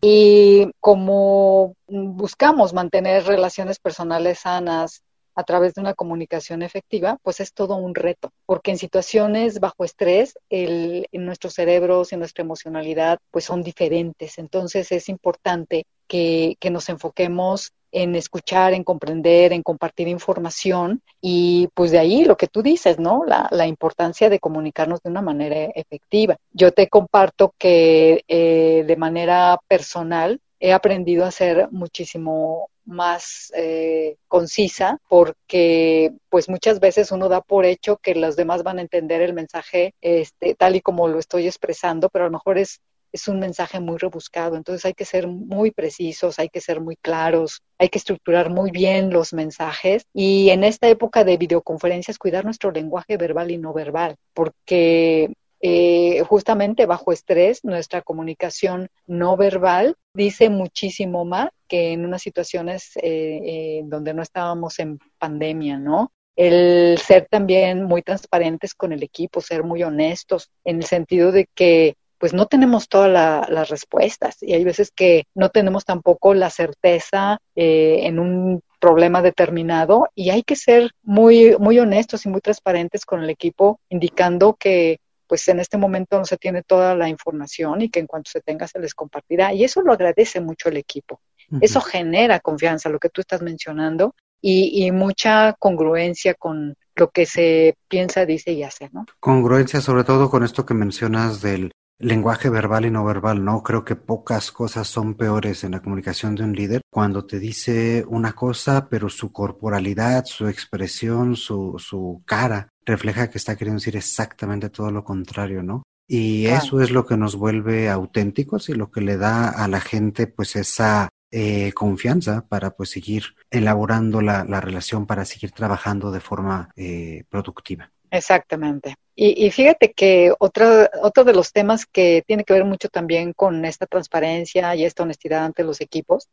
Y 0.01 0.71
como 0.81 1.75
buscamos 1.87 2.73
mantener 2.73 3.25
relaciones 3.25 3.79
personales 3.79 4.39
sanas 4.39 5.03
a 5.35 5.43
través 5.43 5.73
de 5.73 5.81
una 5.81 5.93
comunicación 5.93 6.61
efectiva, 6.61 7.17
pues 7.21 7.39
es 7.39 7.53
todo 7.53 7.75
un 7.75 7.93
reto, 7.93 8.31
porque 8.45 8.71
en 8.71 8.77
situaciones 8.77 9.59
bajo 9.59 9.83
estrés, 9.83 10.37
el, 10.49 11.07
en 11.11 11.25
nuestros 11.25 11.53
cerebros 11.53 12.13
y 12.13 12.17
nuestra 12.17 12.43
emocionalidad, 12.43 13.19
pues 13.31 13.45
son 13.45 13.61
diferentes. 13.61 14.37
Entonces 14.37 14.91
es 14.91 15.09
importante 15.09 15.85
que, 16.07 16.55
que 16.59 16.69
nos 16.69 16.89
enfoquemos 16.89 17.71
en 17.91 18.15
escuchar, 18.15 18.73
en 18.73 18.83
comprender, 18.83 19.53
en 19.53 19.63
compartir 19.63 20.09
información 20.09 21.01
y 21.21 21.69
pues 21.73 21.91
de 21.91 21.99
ahí 21.99 22.25
lo 22.25 22.35
que 22.35 22.47
tú 22.47 22.61
dices, 22.61 22.99
¿no? 22.99 23.23
La, 23.25 23.47
la 23.51 23.67
importancia 23.67 24.29
de 24.29 24.39
comunicarnos 24.39 25.01
de 25.01 25.11
una 25.11 25.21
manera 25.21 25.71
efectiva. 25.73 26.35
Yo 26.51 26.73
te 26.73 26.89
comparto 26.89 27.53
que 27.57 28.23
eh, 28.27 28.83
de 28.85 28.95
manera 28.97 29.57
personal 29.69 30.41
he 30.59 30.73
aprendido 30.73 31.25
a 31.25 31.31
ser 31.31 31.69
muchísimo 31.71 32.69
más 32.85 33.51
eh, 33.55 34.17
concisa 34.27 34.99
porque 35.09 36.13
pues 36.29 36.49
muchas 36.49 36.79
veces 36.79 37.11
uno 37.11 37.29
da 37.29 37.41
por 37.41 37.65
hecho 37.65 37.97
que 37.97 38.15
los 38.15 38.35
demás 38.35 38.63
van 38.63 38.79
a 38.79 38.81
entender 38.81 39.21
el 39.21 39.33
mensaje 39.33 39.93
este, 40.01 40.55
tal 40.55 40.75
y 40.75 40.81
como 40.81 41.07
lo 41.07 41.19
estoy 41.19 41.47
expresando, 41.47 42.09
pero 42.09 42.25
a 42.25 42.27
lo 42.27 42.33
mejor 42.33 42.57
es 42.57 42.79
es 43.15 43.29
un 43.29 43.39
mensaje 43.39 43.79
muy 43.79 43.97
rebuscado, 43.97 44.57
entonces 44.57 44.83
hay 44.83 44.93
que 44.93 45.05
ser 45.05 45.27
muy 45.27 45.71
precisos, 45.71 46.37
hay 46.37 46.49
que 46.49 46.59
ser 46.59 46.81
muy 46.81 46.97
claros, 46.97 47.61
hay 47.77 47.87
que 47.87 47.97
estructurar 47.97 48.49
muy 48.49 48.71
bien 48.71 49.09
los 49.09 49.31
mensajes. 49.31 50.03
Y 50.13 50.49
en 50.49 50.65
esta 50.65 50.89
época 50.89 51.23
de 51.23 51.37
videoconferencias 51.37 52.17
cuidar 52.17 52.43
nuestro 52.43 52.71
lenguaje 52.71 53.15
verbal 53.15 53.51
y 53.51 53.57
no 53.57 53.71
verbal, 53.71 54.17
porque 54.33 55.33
eh, 55.61 56.23
justamente 56.27 56.85
bajo 56.85 57.13
estrés 57.13 57.63
nuestra 57.63 58.01
comunicación 58.01 58.89
no 59.07 59.37
verbal 59.37 59.95
dice 60.13 60.49
muchísimo 60.49 61.23
más 61.23 61.49
que 61.67 61.93
en 61.93 62.05
unas 62.05 62.21
situaciones 62.21 62.95
eh, 62.97 63.01
eh, 63.03 63.81
donde 63.85 64.13
no 64.13 64.21
estábamos 64.21 64.79
en 64.79 64.99
pandemia, 65.17 65.77
¿no? 65.77 66.11
el 66.35 66.97
ser 66.97 67.27
también 67.29 67.83
muy 67.83 68.01
transparentes 68.01 68.73
con 68.73 68.91
el 68.91 69.03
equipo, 69.03 69.41
ser 69.41 69.63
muy 69.63 69.83
honestos, 69.83 70.49
en 70.65 70.77
el 70.77 70.83
sentido 70.83 71.31
de 71.31 71.47
que 71.53 71.95
pues 72.17 72.33
no 72.33 72.45
tenemos 72.47 72.87
todas 72.87 73.11
la, 73.11 73.45
las 73.49 73.69
respuestas 73.69 74.41
y 74.41 74.53
hay 74.53 74.63
veces 74.63 74.91
que 74.91 75.25
no 75.35 75.49
tenemos 75.49 75.85
tampoco 75.85 76.33
la 76.33 76.49
certeza 76.49 77.39
eh, 77.55 77.99
en 78.03 78.19
un 78.19 78.61
problema 78.79 79.21
determinado 79.21 80.07
y 80.15 80.29
hay 80.29 80.43
que 80.43 80.55
ser 80.55 80.91
muy, 81.03 81.55
muy 81.59 81.79
honestos 81.79 82.25
y 82.25 82.29
muy 82.29 82.41
transparentes 82.41 83.05
con 83.05 83.23
el 83.23 83.29
equipo, 83.29 83.79
indicando 83.89 84.55
que 84.55 84.99
pues 85.27 85.47
en 85.47 85.59
este 85.59 85.77
momento 85.77 86.17
no 86.19 86.25
se 86.25 86.37
tiene 86.37 86.61
toda 86.61 86.95
la 86.95 87.09
información 87.09 87.81
y 87.81 87.89
que 87.89 87.99
en 87.99 88.07
cuanto 88.07 88.29
se 88.29 88.41
tenga 88.41 88.67
se 88.67 88.79
les 88.79 88.93
compartirá. 88.93 89.53
Y 89.53 89.63
eso 89.63 89.81
lo 89.81 89.91
agradece 89.91 90.39
mucho 90.39 90.69
el 90.69 90.77
equipo. 90.77 91.19
Uh 91.49 91.57
-huh. 91.57 91.59
Eso 91.61 91.81
genera 91.81 92.39
confianza, 92.39 92.89
lo 92.89 92.99
que 92.99 93.09
tú 93.09 93.21
estás 93.21 93.41
mencionando, 93.41 94.15
y, 94.41 94.85
y, 94.85 94.91
mucha 94.91 95.53
congruencia 95.57 96.35
con 96.35 96.75
lo 96.95 97.09
que 97.09 97.25
se 97.25 97.75
piensa, 97.87 98.25
dice 98.25 98.51
y 98.51 98.63
hace, 98.63 98.89
¿no? 98.93 99.05
Congruencia 99.19 99.81
sobre 99.81 100.03
todo 100.03 100.29
con 100.29 100.43
esto 100.43 100.65
que 100.65 100.75
mencionas 100.75 101.41
del 101.41 101.71
lenguaje 101.97 102.49
verbal 102.49 102.85
y 102.85 102.91
no 102.91 103.03
verbal, 103.05 103.43
¿no? 103.43 103.63
Creo 103.63 103.83
que 103.85 103.95
pocas 103.95 104.51
cosas 104.51 104.87
son 104.87 105.15
peores 105.15 105.63
en 105.63 105.71
la 105.71 105.81
comunicación 105.81 106.35
de 106.35 106.43
un 106.43 106.53
líder 106.53 106.81
cuando 106.91 107.25
te 107.25 107.39
dice 107.39 108.05
una 108.07 108.33
cosa, 108.33 108.87
pero 108.89 109.09
su 109.09 109.31
corporalidad, 109.31 110.25
su 110.25 110.47
expresión, 110.47 111.35
su, 111.35 111.75
su 111.79 112.21
cara 112.25 112.69
refleja 112.85 113.29
que 113.29 113.37
está 113.37 113.55
queriendo 113.55 113.79
decir 113.79 113.95
exactamente 113.95 114.69
todo 114.69 114.91
lo 114.91 115.03
contrario, 115.03 115.63
¿no? 115.63 115.83
Y 116.07 116.45
eso 116.45 116.81
es 116.81 116.91
lo 116.91 117.05
que 117.07 117.17
nos 117.17 117.35
vuelve 117.35 117.89
auténticos 117.89 118.69
y 118.69 118.73
lo 118.73 118.91
que 118.91 119.01
le 119.01 119.17
da 119.17 119.49
a 119.49 119.67
la 119.67 119.79
gente 119.79 120.27
pues 120.27 120.55
esa 120.55 121.09
eh, 121.37 121.73
confianza 121.73 122.45
para 122.47 122.71
pues 122.71 122.91
seguir 122.91 123.35
elaborando 123.51 124.21
la, 124.21 124.45
la, 124.45 124.61
relación, 124.61 125.05
para 125.05 125.25
seguir 125.25 125.51
trabajando 125.51 126.09
de 126.09 126.21
forma 126.21 126.69
eh, 126.77 127.25
productiva. 127.29 127.91
Exactamente. 128.09 128.95
Y, 129.17 129.51
fíjate 129.51 129.91
que 129.91 130.33
otro, 130.39 130.89
otro 131.01 131.25
de 131.25 131.33
los 131.33 131.51
temas 131.51 131.85
que 131.85 132.23
tiene 132.25 132.45
que 132.45 132.53
ver 132.53 132.63
mucho 132.63 132.87
también 132.87 133.33
con 133.33 133.65
esta 133.65 133.85
transparencia 133.85 134.73
y 134.75 134.85
esta 134.85 135.03
honestidad 135.03 135.43
ante 135.43 135.65
los 135.65 135.81
equipos 135.81 136.29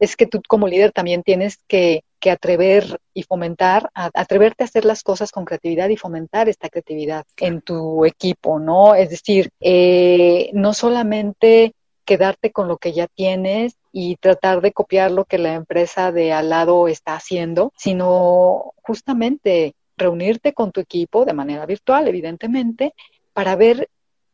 es 0.00 0.16
que 0.16 0.26
tú 0.26 0.42
como 0.48 0.66
líder 0.66 0.90
también 0.90 1.22
tienes 1.22 1.58
que, 1.68 2.02
que 2.18 2.32
atrever 2.32 3.00
y 3.14 3.22
fomentar, 3.22 3.88
atreverte 3.94 4.64
a 4.64 4.66
hacer 4.66 4.84
las 4.84 5.04
cosas 5.04 5.30
con 5.30 5.44
creatividad 5.44 5.88
y 5.90 5.96
fomentar 5.96 6.48
esta 6.48 6.68
creatividad 6.68 7.24
en 7.36 7.60
tu 7.62 8.04
equipo, 8.04 8.58
¿no? 8.58 8.96
Es 8.96 9.10
decir, 9.10 9.50
eh, 9.60 10.50
no 10.54 10.74
solamente 10.74 11.74
quedarte 12.04 12.50
con 12.50 12.66
lo 12.66 12.78
que 12.78 12.92
ya 12.92 13.06
tienes 13.06 13.76
y 13.92 14.16
tratar 14.16 14.60
de 14.60 14.72
copiar 14.72 15.10
lo 15.10 15.24
que 15.24 15.38
la 15.38 15.54
empresa 15.54 16.12
de 16.12 16.32
al 16.32 16.50
lado 16.50 16.88
está 16.88 17.14
haciendo, 17.14 17.72
sino 17.76 18.72
justamente 18.82 19.74
reunirte 19.96 20.52
con 20.54 20.72
tu 20.72 20.80
equipo 20.80 21.24
de 21.24 21.34
manera 21.34 21.66
virtual, 21.66 22.08
evidentemente, 22.08 22.94
para 23.32 23.56
ver 23.56 23.88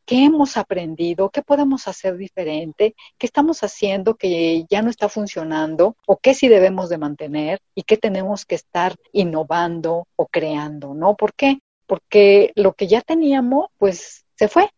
qué 0.07 0.25
hemos 0.25 0.57
aprendido, 0.57 1.31
qué 1.31 1.43
podemos 1.43 1.89
hacer 1.89 2.17
diferente, 2.17 2.95
qué 3.19 3.27
estamos 3.27 3.63
haciendo 3.63 4.15
que 4.15 4.65
ya 4.71 4.81
no 4.81 4.89
está 4.89 5.09
funcionando 5.09 5.97
o 6.07 6.17
qué 6.19 6.33
sí 6.33 6.49
debemos 6.49 6.89
de 6.89 6.99
mantener 6.99 7.61
y 7.75 7.83
qué 7.83 7.97
tenemos 7.97 8.47
que 8.47 8.55
estar 8.55 8.95
innovando 9.13 10.07
o 10.15 10.27
creando, 10.27 10.95
¿no? 10.95 11.17
¿Por 11.17 11.35
qué? 11.35 11.59
Porque 11.87 12.53
lo 12.55 12.75
que 12.75 12.87
ya 12.87 13.01
teníamos, 13.01 13.67
pues 13.79 14.26
se 14.37 14.49
fue. 14.49 14.69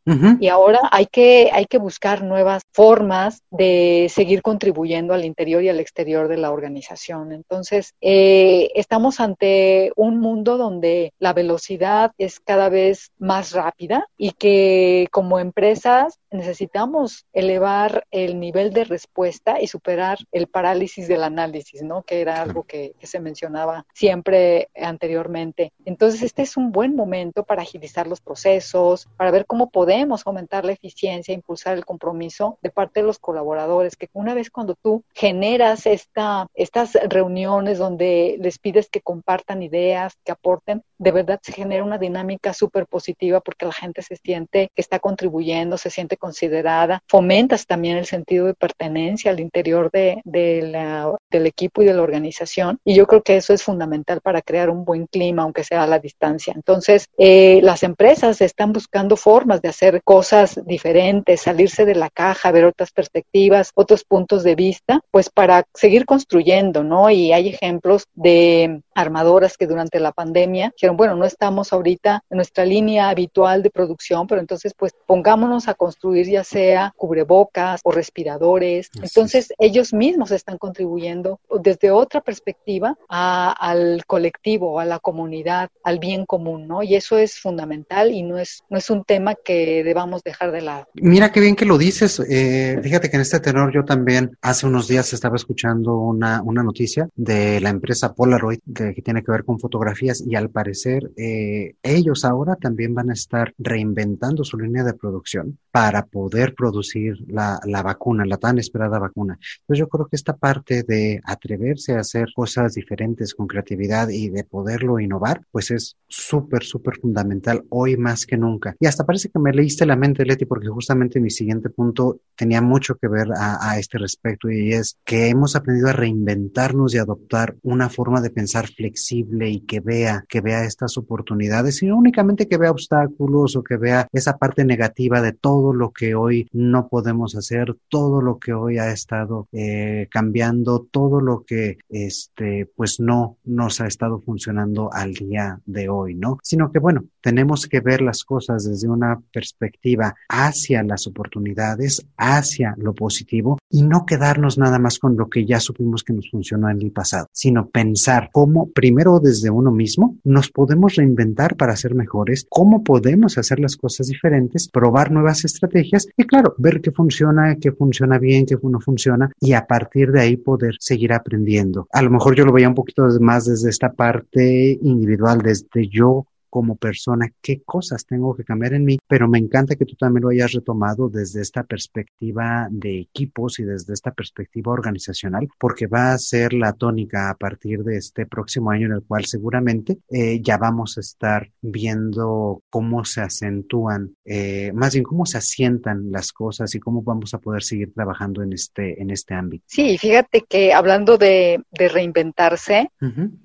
Y 0.40 0.48
ahora 0.48 0.80
hay 0.90 1.06
que, 1.06 1.50
hay 1.52 1.66
que 1.66 1.76
buscar 1.76 2.22
nuevas 2.22 2.62
formas 2.72 3.42
de 3.50 4.06
seguir 4.08 4.40
contribuyendo 4.40 5.12
al 5.12 5.24
interior 5.24 5.62
y 5.62 5.68
al 5.68 5.80
exterior 5.80 6.28
de 6.28 6.38
la 6.38 6.50
organización. 6.50 7.32
Entonces, 7.32 7.92
eh, 8.00 8.70
estamos 8.74 9.20
ante 9.20 9.92
un 9.96 10.18
mundo 10.18 10.56
donde 10.56 11.12
la 11.18 11.34
velocidad 11.34 12.12
es 12.16 12.40
cada 12.40 12.68
vez 12.68 13.10
más 13.18 13.52
rápida 13.52 14.06
y 14.16 14.32
que 14.32 15.08
como 15.10 15.38
empresas 15.38 16.18
necesitamos 16.30 17.26
elevar 17.32 18.04
el 18.10 18.40
nivel 18.40 18.72
de 18.72 18.84
respuesta 18.84 19.60
y 19.60 19.66
superar 19.66 20.18
el 20.32 20.46
parálisis 20.46 21.08
del 21.08 21.22
análisis, 21.22 21.82
¿no? 21.82 22.02
Que 22.02 22.20
era 22.20 22.40
algo 22.42 22.64
que, 22.64 22.94
que 22.98 23.06
se 23.06 23.20
mencionaba 23.20 23.86
siempre 23.94 24.68
anteriormente. 24.74 25.72
Entonces, 25.84 26.22
este 26.22 26.42
es 26.42 26.56
un 26.56 26.72
buen 26.72 26.94
momento 26.94 27.44
para 27.44 27.62
agilizar 27.62 28.06
los 28.06 28.20
procesos, 28.20 29.08
para 29.16 29.30
ver 29.30 29.46
cómo 29.46 29.70
podemos 29.70 30.26
aumentar 30.26 30.64
la 30.64 30.72
eficiencia, 30.72 31.34
impulsar 31.34 31.76
el 31.76 31.84
compromiso 31.84 32.58
de 32.62 32.70
parte 32.70 33.00
de 33.00 33.06
los 33.06 33.18
colaboradores, 33.18 33.96
que 33.96 34.08
una 34.12 34.34
vez 34.34 34.50
cuando 34.50 34.74
tú 34.74 35.02
generas 35.14 35.86
esta, 35.86 36.46
estas 36.54 36.94
reuniones 37.08 37.78
donde 37.78 38.36
les 38.40 38.58
pides 38.58 38.88
que 38.90 39.00
compartan 39.00 39.62
ideas, 39.62 40.14
que 40.24 40.32
aporten, 40.32 40.82
de 40.98 41.12
verdad 41.12 41.40
se 41.42 41.52
genera 41.52 41.84
una 41.84 41.98
dinámica 41.98 42.52
súper 42.52 42.86
positiva 42.86 43.40
porque 43.40 43.66
la 43.66 43.72
gente 43.72 44.02
se 44.02 44.16
siente 44.16 44.70
que 44.74 44.82
está 44.82 44.98
contribuyendo, 44.98 45.78
se 45.78 45.90
siente 45.90 46.16
considerada, 46.18 47.02
fomentas 47.06 47.66
también 47.66 47.96
el 47.96 48.06
sentido 48.06 48.46
de 48.46 48.54
pertenencia 48.54 49.30
al 49.30 49.40
interior 49.40 49.90
de, 49.90 50.20
del 50.24 51.46
equipo 51.46 51.82
y 51.82 51.86
de 51.86 51.94
la 51.94 52.02
organización. 52.02 52.78
Y 52.84 52.94
yo 52.94 53.06
creo 53.06 53.22
que 53.22 53.36
eso 53.36 53.52
es 53.52 53.62
fundamental 53.62 54.20
para 54.20 54.42
crear 54.42 54.70
un 54.70 54.84
buen 54.84 55.06
clima, 55.06 55.42
aunque 55.42 55.64
sea 55.64 55.84
a 55.84 55.86
la 55.86 55.98
distancia. 55.98 56.52
Entonces, 56.54 57.08
eh, 57.18 57.60
las 57.62 57.82
empresas 57.82 58.40
están 58.40 58.72
buscando 58.72 59.16
formas 59.16 59.62
de 59.62 59.68
hacer 59.68 60.02
cosas 60.02 60.60
diferentes, 60.66 61.42
salirse 61.42 61.84
de 61.84 61.94
la 61.94 62.10
caja, 62.10 62.50
ver 62.50 62.64
otras 62.64 62.90
perspectivas, 62.90 63.72
otros 63.74 64.04
puntos 64.04 64.42
de 64.42 64.54
vista, 64.54 65.00
pues 65.10 65.30
para 65.30 65.64
seguir 65.74 66.04
construyendo, 66.04 66.82
¿no? 66.82 67.10
Y 67.10 67.32
hay 67.32 67.48
ejemplos 67.48 68.04
de 68.14 68.82
armadoras 68.98 69.56
que 69.56 69.66
durante 69.66 70.00
la 70.00 70.12
pandemia 70.12 70.72
dijeron, 70.76 70.96
bueno, 70.96 71.14
no 71.14 71.24
estamos 71.24 71.72
ahorita 71.72 72.24
en 72.28 72.36
nuestra 72.36 72.64
línea 72.64 73.08
habitual 73.08 73.62
de 73.62 73.70
producción, 73.70 74.26
pero 74.26 74.40
entonces 74.40 74.74
pues 74.76 74.92
pongámonos 75.06 75.68
a 75.68 75.74
construir 75.74 76.26
ya 76.26 76.42
sea 76.42 76.92
cubrebocas 76.96 77.80
o 77.84 77.92
respiradores. 77.92 78.90
Entonces 79.00 79.52
ellos 79.58 79.92
mismos 79.92 80.32
están 80.32 80.58
contribuyendo 80.58 81.38
desde 81.62 81.92
otra 81.92 82.20
perspectiva 82.20 82.96
al 83.08 84.04
colectivo, 84.06 84.80
a 84.80 84.84
la 84.84 84.98
comunidad, 84.98 85.70
al 85.84 86.00
bien 86.00 86.26
común, 86.26 86.66
¿no? 86.66 86.82
Y 86.82 86.96
eso 86.96 87.18
es 87.18 87.38
fundamental 87.38 88.10
y 88.10 88.24
no 88.24 88.36
es, 88.38 88.64
no 88.68 88.78
es 88.78 88.90
un 88.90 89.04
tema 89.04 89.36
que 89.36 89.84
debamos 89.84 90.24
dejar 90.24 90.50
de 90.50 90.62
lado. 90.62 90.88
Mira 90.94 91.30
qué 91.30 91.38
bien 91.38 91.54
que 91.54 91.64
lo 91.64 91.78
dices. 91.78 92.20
Eh, 92.28 92.80
fíjate 92.82 93.10
que 93.10 93.16
en 93.16 93.22
este 93.22 93.38
tenor 93.38 93.72
yo 93.72 93.84
también 93.84 94.36
hace 94.42 94.66
unos 94.66 94.88
días 94.88 95.12
estaba 95.12 95.36
escuchando 95.36 95.96
una, 95.96 96.42
una 96.42 96.64
noticia 96.64 97.08
de 97.14 97.60
la 97.60 97.70
empresa 97.70 98.14
Polaroid 98.14 98.58
que, 98.94 99.02
tiene 99.02 99.22
que 99.22 99.32
ver 99.32 99.44
con 99.44 99.58
fotografías 99.58 100.22
y 100.26 100.34
al 100.34 100.50
parecer 100.50 101.10
eh, 101.16 101.74
ellos 101.82 102.24
ahora 102.24 102.56
también 102.56 102.94
van 102.94 103.10
a 103.10 103.14
estar 103.14 103.54
reinventando 103.58 104.44
su 104.44 104.58
línea 104.58 104.84
de 104.84 104.94
producción 104.94 105.58
para 105.70 106.06
poder 106.06 106.54
producir 106.54 107.16
la, 107.28 107.60
la 107.64 107.82
vacuna, 107.82 108.24
la 108.24 108.36
tan 108.36 108.58
esperada 108.58 108.98
vacuna. 108.98 109.38
Entonces 109.60 109.78
yo 109.78 109.88
creo 109.88 110.06
que 110.06 110.16
esta 110.16 110.36
parte 110.36 110.82
de 110.82 111.20
atreverse 111.24 111.94
a 111.94 112.00
hacer 112.00 112.28
cosas 112.34 112.74
diferentes 112.74 113.34
con 113.34 113.46
creatividad 113.46 114.08
y 114.08 114.28
de 114.30 114.44
poderlo 114.44 114.98
innovar, 115.00 115.42
pues 115.50 115.70
es 115.70 115.96
súper, 116.08 116.64
súper 116.64 116.98
fundamental 116.98 117.64
hoy 117.68 117.96
más 117.96 118.26
que 118.26 118.36
nunca. 118.36 118.74
Y 118.80 118.86
hasta 118.86 119.04
parece 119.04 119.28
que 119.28 119.38
me 119.38 119.52
leíste 119.52 119.86
la 119.86 119.96
mente, 119.96 120.24
Leti, 120.24 120.44
porque 120.44 120.68
justamente 120.68 121.20
mi 121.20 121.30
siguiente 121.30 121.70
punto 121.70 122.20
tenía 122.34 122.60
mucho 122.62 122.96
que 122.96 123.08
ver 123.08 123.28
a, 123.36 123.78
este 123.78 123.98
respecto 123.98 124.50
y 124.50 124.72
es 124.72 124.96
que 125.04 125.28
hemos 125.28 125.56
aprendido 125.56 125.88
a 125.88 125.92
reinventarnos 125.92 126.94
y 126.94 126.98
adoptar 126.98 127.56
una 127.62 127.88
forma 127.88 128.20
de 128.20 128.30
pensar 128.30 128.68
flexible 128.78 129.50
y 129.50 129.60
que 129.60 129.80
vea, 129.80 130.24
que 130.28 130.40
vea 130.40 130.64
estas 130.64 130.96
oportunidades 130.98 131.82
y 131.82 131.86
no 131.86 131.96
únicamente 131.96 132.46
que 132.46 132.58
vea 132.58 132.70
obstáculos 132.70 133.56
o 133.56 133.64
que 133.64 133.76
vea 133.76 134.06
esa 134.12 134.36
parte 134.36 134.64
negativa 134.64 135.20
de 135.20 135.32
todo 135.32 135.72
lo 135.72 135.90
que 135.90 136.14
hoy 136.14 136.48
no 136.52 136.88
podemos 136.88 137.34
hacer, 137.34 137.76
todo 137.88 138.20
lo 138.20 138.38
que 138.38 138.52
hoy 138.52 138.78
ha 138.78 138.92
estado 138.92 139.48
eh, 139.52 140.06
cambiando, 140.10 140.86
todo 140.90 141.20
lo 141.20 141.44
que 141.44 141.78
este 141.88 142.70
pues 142.76 143.00
no 143.00 143.38
nos 143.44 143.80
ha 143.80 143.86
estado 143.86 144.20
funcionando 144.20 144.90
al 144.92 145.14
día 145.14 145.60
de 145.64 145.88
hoy, 145.88 146.14
¿no? 146.14 146.38
Sino 146.42 146.70
que 146.70 146.78
bueno, 146.78 147.04
tenemos 147.20 147.66
que 147.66 147.80
ver 147.80 148.02
las 148.02 148.22
cosas 148.24 148.64
desde 148.64 148.88
un 148.88 148.98
una 148.98 149.20
perspectiva 149.32 150.14
hacia 150.28 150.82
las 150.82 151.06
oportunidades, 151.06 152.04
hacia 152.16 152.74
lo 152.76 152.94
positivo 152.94 153.58
y 153.70 153.82
no 153.82 154.04
quedarnos 154.04 154.58
nada 154.58 154.78
más 154.78 154.98
con 154.98 155.16
lo 155.16 155.28
que 155.28 155.46
ya 155.46 155.60
supimos 155.60 156.02
que 156.02 156.12
nos 156.12 156.30
funcionó 156.30 156.68
en 156.68 156.82
el 156.82 156.90
pasado, 156.90 157.28
sino 157.32 157.68
pensar 157.68 158.30
cómo 158.32 158.67
primero 158.72 159.20
desde 159.20 159.50
uno 159.50 159.70
mismo 159.70 160.16
nos 160.24 160.50
podemos 160.50 160.94
reinventar 160.94 161.56
para 161.56 161.76
ser 161.76 161.94
mejores, 161.94 162.46
cómo 162.48 162.84
podemos 162.84 163.38
hacer 163.38 163.60
las 163.60 163.76
cosas 163.76 164.08
diferentes, 164.08 164.68
probar 164.68 165.10
nuevas 165.10 165.44
estrategias 165.44 166.06
y 166.16 166.24
claro, 166.24 166.54
ver 166.58 166.80
qué 166.80 166.90
funciona, 166.90 167.56
qué 167.56 167.72
funciona 167.72 168.18
bien, 168.18 168.46
qué 168.46 168.56
no 168.62 168.80
funciona 168.80 169.30
y 169.40 169.52
a 169.52 169.66
partir 169.66 170.12
de 170.12 170.20
ahí 170.20 170.36
poder 170.36 170.74
seguir 170.78 171.12
aprendiendo. 171.12 171.88
A 171.92 172.02
lo 172.02 172.10
mejor 172.10 172.36
yo 172.36 172.44
lo 172.44 172.52
veía 172.52 172.68
un 172.68 172.74
poquito 172.74 173.06
más 173.20 173.46
desde 173.46 173.70
esta 173.70 173.92
parte 173.92 174.78
individual, 174.82 175.38
desde 175.38 175.88
yo 175.88 176.26
como 176.48 176.76
persona, 176.76 177.30
qué 177.42 177.62
cosas 177.62 178.06
tengo 178.06 178.34
que 178.34 178.44
cambiar 178.44 178.74
en 178.74 178.84
mí, 178.84 178.98
pero 179.06 179.28
me 179.28 179.38
encanta 179.38 179.76
que 179.76 179.84
tú 179.84 179.94
también 179.96 180.22
lo 180.22 180.30
hayas 180.30 180.52
retomado 180.52 181.08
desde 181.08 181.42
esta 181.42 181.62
perspectiva 181.64 182.68
de 182.70 183.00
equipos 183.00 183.58
y 183.58 183.64
desde 183.64 183.94
esta 183.94 184.12
perspectiva 184.12 184.72
organizacional, 184.72 185.48
porque 185.58 185.86
va 185.86 186.12
a 186.12 186.18
ser 186.18 186.52
la 186.52 186.72
tónica 186.72 187.30
a 187.30 187.34
partir 187.34 187.82
de 187.84 187.96
este 187.96 188.26
próximo 188.26 188.70
año 188.70 188.86
en 188.86 188.92
el 188.92 189.02
cual 189.02 189.24
seguramente 189.24 189.98
eh, 190.10 190.40
ya 190.42 190.56
vamos 190.58 190.96
a 190.96 191.00
estar 191.00 191.50
viendo 191.60 192.62
cómo 192.70 193.04
se 193.04 193.20
acentúan, 193.20 194.14
eh, 194.24 194.72
más 194.74 194.94
bien 194.94 195.04
cómo 195.04 195.26
se 195.26 195.38
asientan 195.38 196.10
las 196.10 196.32
cosas 196.32 196.74
y 196.74 196.80
cómo 196.80 197.02
vamos 197.02 197.34
a 197.34 197.38
poder 197.38 197.62
seguir 197.62 197.92
trabajando 197.92 198.42
en 198.42 198.52
este, 198.52 199.00
en 199.00 199.10
este 199.10 199.34
ámbito. 199.34 199.64
Sí, 199.68 199.98
fíjate 199.98 200.42
que 200.48 200.72
hablando 200.72 201.18
de, 201.18 201.62
reinventarse, 201.72 202.90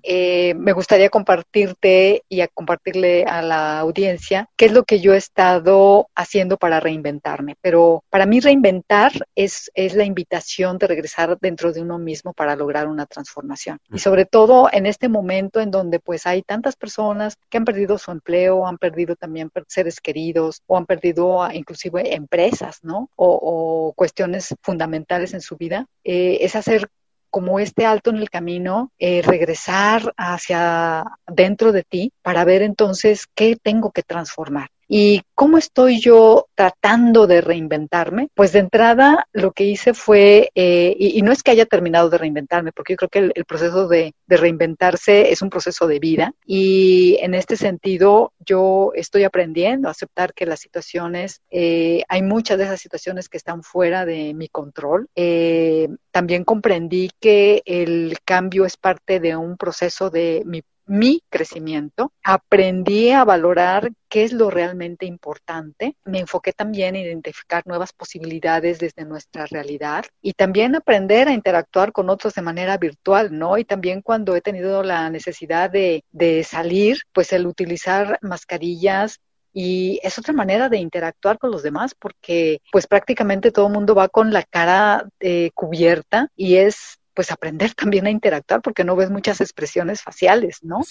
eh, 0.02 0.54
me 0.56 0.74
gustaría 0.74 1.10
compartirte 1.10 2.24
y 2.28 2.42
a 2.42 2.48
compartir 2.48 2.93
a 3.28 3.42
la 3.42 3.80
audiencia 3.80 4.50
qué 4.56 4.66
es 4.66 4.72
lo 4.72 4.84
que 4.84 5.00
yo 5.00 5.14
he 5.14 5.18
estado 5.18 6.08
haciendo 6.16 6.58
para 6.58 6.80
reinventarme. 6.80 7.56
Pero 7.62 8.04
para 8.10 8.26
mí 8.26 8.40
reinventar 8.40 9.12
es, 9.36 9.72
es 9.74 9.96
la 9.96 10.04
invitación 10.04 10.78
de 10.78 10.88
regresar 10.88 11.38
dentro 11.40 11.74
de 11.74 11.82
uno 11.82 11.98
mismo 12.00 12.34
para 12.34 12.56
lograr 12.56 12.88
una 12.88 13.06
transformación. 13.06 13.80
Y 13.92 14.00
sobre 14.00 14.26
todo 14.26 14.70
en 14.72 14.86
este 14.86 15.10
momento 15.10 15.60
en 15.60 15.72
donde 15.72 16.00
pues 16.00 16.26
hay 16.26 16.42
tantas 16.44 16.76
personas 16.76 17.38
que 17.50 17.58
han 17.58 17.66
perdido 17.66 17.98
su 17.98 18.12
empleo, 18.12 18.68
han 18.68 18.78
perdido 18.78 19.16
también 19.16 19.50
seres 19.68 20.00
queridos 20.00 20.62
o 20.68 20.78
han 20.78 20.86
perdido 20.86 21.48
inclusive 21.52 22.14
empresas, 22.16 22.80
¿no? 22.84 23.10
O, 23.16 23.94
cuestiones 23.96 24.56
fundamentales 24.62 25.34
en 25.34 25.42
su 25.42 25.58
vida, 25.58 25.88
eh, 26.04 26.40
es 26.42 26.56
hacer 26.56 26.90
como 27.34 27.60
este 27.60 27.88
alto 27.88 28.12
en 28.12 28.18
el 28.18 28.30
camino, 28.30 28.92
eh, 29.00 29.24
regresar 29.24 30.14
hacia 30.18 31.04
dentro 31.26 31.72
de 31.72 31.82
ti 31.82 32.14
para 32.22 32.46
ver 32.46 32.62
entonces 32.62 33.26
qué 33.34 33.56
tengo 33.56 33.90
que 33.90 34.04
transformar. 34.04 34.70
¿Y 34.96 35.24
cómo 35.34 35.58
estoy 35.58 36.00
yo 36.00 36.46
tratando 36.54 37.26
de 37.26 37.42
reinventarme? 37.42 38.30
Pues 38.36 38.52
de 38.52 38.60
entrada 38.60 39.28
lo 39.34 39.52
que 39.52 39.64
hice 39.64 39.96
fue, 39.96 40.52
eh, 40.54 40.96
y, 41.00 41.20
no 41.24 41.32
es 41.32 41.42
que 41.42 41.50
haya 41.50 41.66
terminado 41.66 42.12
de 42.12 42.20
reinventarme, 42.20 42.72
porque 42.72 42.94
yo 42.94 42.98
creo 42.98 43.10
que 43.10 43.32
el, 43.34 43.46
proceso 43.46 43.88
de, 43.88 44.14
reinventarse 44.28 45.32
es 45.32 45.42
un 45.42 45.50
proceso 45.50 45.88
de 45.88 45.98
vida 45.98 46.36
y 46.46 47.18
en 47.22 47.34
este 47.34 47.56
sentido 47.56 48.34
yo 48.46 48.92
estoy 48.94 49.24
aprendiendo 49.24 49.88
a 49.88 49.92
aceptar 49.92 50.36
que 50.36 50.46
las 50.46 50.60
situaciones, 50.60 51.42
eh, 51.50 52.04
hay 52.08 52.22
muchas 52.22 52.60
de 52.60 52.66
esas 52.66 52.80
situaciones 52.80 53.30
que 53.30 53.38
están 53.38 53.64
fuera 53.64 54.06
de 54.06 54.36
mi 54.36 54.48
control. 54.48 55.08
Eh, 55.16 55.88
también 56.12 56.44
comprendí 56.44 57.10
que 57.20 57.64
el 57.66 58.18
cambio 58.24 58.64
es 58.64 58.78
parte 58.78 59.20
de 59.20 59.36
un 59.36 59.58
proceso 59.58 60.12
de 60.12 60.44
mi 60.46 60.62
mi 60.86 61.22
crecimiento, 61.30 62.12
aprendí 62.24 63.12
a 63.12 63.24
valorar 63.24 63.92
qué 64.10 64.24
es 64.24 64.34
lo 64.34 64.50
realmente 64.50 65.06
importante, 65.06 65.96
me 66.04 66.20
enfoqué 66.20 66.54
también 66.54 66.96
en 66.96 67.06
identificar 67.06 67.64
nuevas 67.66 67.94
posibilidades 67.94 68.80
desde 68.80 69.06
nuestra 69.06 69.46
realidad 69.46 70.06
y 70.22 70.34
también 70.34 70.76
aprender 70.76 71.28
a 71.28 71.34
interactuar 71.34 71.92
con 71.92 72.10
otros 72.10 72.34
de 72.34 72.42
manera 72.42 72.78
virtual, 72.78 73.38
¿no? 73.38 73.58
Y 73.58 73.66
también 73.66 74.02
cuando 74.02 74.36
he 74.36 74.42
tenido 74.42 74.84
la 74.84 75.10
necesidad 75.10 75.70
de, 75.70 76.04
salir, 76.44 77.00
pues 77.14 77.34
el 77.34 77.48
utilizar 77.48 78.20
mascarillas 78.22 79.20
y 79.54 80.00
es 80.04 80.18
otra 80.18 80.34
manera 80.34 80.68
de 80.68 80.78
interactuar 80.78 81.38
con 81.38 81.52
los 81.52 81.64
demás 81.64 81.96
porque 81.98 82.60
pues 82.72 82.88
prácticamente 82.88 83.52
todo 83.52 83.68
el 83.68 83.74
mundo 83.74 83.94
va 83.96 84.10
con 84.10 84.34
la 84.34 84.44
cara 84.44 85.08
eh, 85.20 85.52
cubierta 85.54 86.30
y 86.36 86.56
es 86.56 87.00
pues 87.14 87.32
aprender 87.32 87.74
también 87.76 88.06
a 88.06 88.12
interactuar 88.12 88.62
porque 88.62 88.84
no 88.84 88.96
ves 88.96 89.10
muchas 89.10 89.42
expresiones 89.42 90.02
faciales, 90.02 90.60
¿no? 90.64 90.82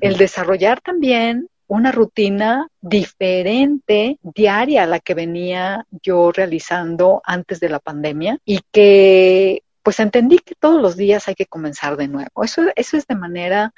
El 0.00 0.16
desarrollar 0.16 0.80
también 0.80 1.48
una 1.68 1.90
rutina 1.90 2.68
diferente, 2.80 4.18
diaria 4.22 4.84
a 4.84 4.86
la 4.86 5.00
que 5.00 5.14
venía 5.14 5.84
yo 6.02 6.30
realizando 6.30 7.20
antes 7.24 7.58
de 7.58 7.68
la 7.68 7.80
pandemia 7.80 8.38
y 8.44 8.60
que 8.70 9.62
pues 9.82 10.00
entendí 10.00 10.38
que 10.38 10.54
todos 10.54 10.80
los 10.80 10.96
días 10.96 11.28
hay 11.28 11.34
que 11.34 11.46
comenzar 11.46 11.96
de 11.96 12.08
nuevo. 12.08 12.42
Eso, 12.42 12.62
eso 12.74 12.96
es 12.96 13.06
de 13.06 13.14
manera 13.14 13.72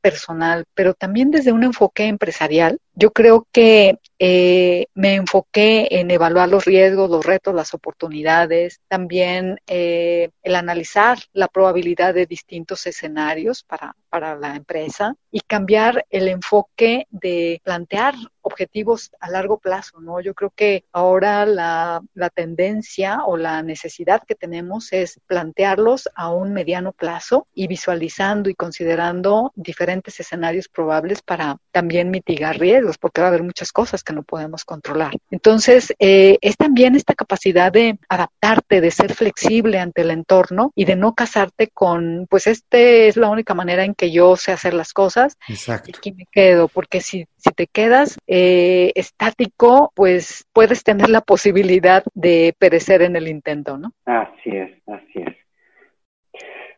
personal, 0.00 0.64
pero 0.74 0.94
también 0.94 1.30
desde 1.30 1.52
un 1.52 1.64
enfoque 1.64 2.06
empresarial. 2.06 2.78
Yo 2.94 3.12
creo 3.12 3.46
que 3.52 3.98
eh, 4.22 4.88
me 4.92 5.14
enfoqué 5.14 5.88
en 5.92 6.10
evaluar 6.10 6.50
los 6.50 6.66
riesgos, 6.66 7.08
los 7.08 7.24
retos, 7.24 7.54
las 7.54 7.72
oportunidades, 7.72 8.82
también 8.86 9.58
eh, 9.66 10.28
el 10.42 10.56
analizar 10.56 11.18
la 11.32 11.48
probabilidad 11.48 12.12
de 12.12 12.26
distintos 12.26 12.86
escenarios 12.86 13.62
para, 13.62 13.96
para 14.10 14.36
la 14.36 14.56
empresa 14.56 15.16
y 15.30 15.40
cambiar 15.40 16.04
el 16.10 16.28
enfoque 16.28 17.06
de 17.10 17.62
plantear 17.64 18.14
objetivos 18.42 19.10
a 19.20 19.30
largo 19.30 19.58
plazo, 19.58 20.00
¿no? 20.00 20.20
Yo 20.20 20.34
creo 20.34 20.50
que 20.50 20.84
ahora 20.92 21.46
la, 21.46 22.00
la, 22.14 22.30
tendencia 22.30 23.24
o 23.26 23.36
la 23.36 23.62
necesidad 23.62 24.22
que 24.26 24.34
tenemos 24.34 24.92
es 24.92 25.20
plantearlos 25.26 26.08
a 26.14 26.30
un 26.30 26.52
mediano 26.52 26.92
plazo 26.92 27.46
y 27.54 27.66
visualizando 27.66 28.48
y 28.48 28.54
considerando 28.54 29.52
diferentes 29.54 30.20
escenarios 30.20 30.68
probables 30.68 31.22
para 31.22 31.58
también 31.70 32.10
mitigar 32.10 32.58
riesgos, 32.58 32.98
porque 32.98 33.20
va 33.20 33.28
a 33.28 33.30
haber 33.30 33.42
muchas 33.42 33.72
cosas 33.72 34.02
que 34.02 34.09
no 34.12 34.22
podemos 34.22 34.64
controlar. 34.64 35.12
Entonces, 35.30 35.94
eh, 35.98 36.38
es 36.40 36.56
también 36.56 36.94
esta 36.94 37.14
capacidad 37.14 37.72
de 37.72 37.98
adaptarte, 38.08 38.80
de 38.80 38.90
ser 38.90 39.14
flexible 39.14 39.78
ante 39.78 40.02
el 40.02 40.10
entorno 40.10 40.72
y 40.74 40.84
de 40.84 40.96
no 40.96 41.14
casarte 41.14 41.68
con, 41.68 42.26
pues, 42.28 42.46
este 42.46 43.08
es 43.08 43.16
la 43.16 43.30
única 43.30 43.54
manera 43.54 43.84
en 43.84 43.94
que 43.94 44.10
yo 44.10 44.36
sé 44.36 44.52
hacer 44.52 44.74
las 44.74 44.92
cosas. 44.92 45.38
Exacto. 45.48 45.90
Y 45.90 45.96
aquí 45.96 46.12
me 46.12 46.26
quedo, 46.30 46.68
porque 46.68 47.00
si, 47.00 47.26
si 47.36 47.50
te 47.50 47.66
quedas 47.66 48.18
eh, 48.26 48.92
estático, 48.94 49.92
pues 49.94 50.46
puedes 50.52 50.82
tener 50.84 51.08
la 51.10 51.20
posibilidad 51.20 52.04
de 52.14 52.54
perecer 52.58 53.02
en 53.02 53.16
el 53.16 53.28
intento, 53.28 53.78
¿no? 53.78 53.92
Así 54.04 54.50
es, 54.50 54.70
así 54.86 55.24
es. 55.26 55.36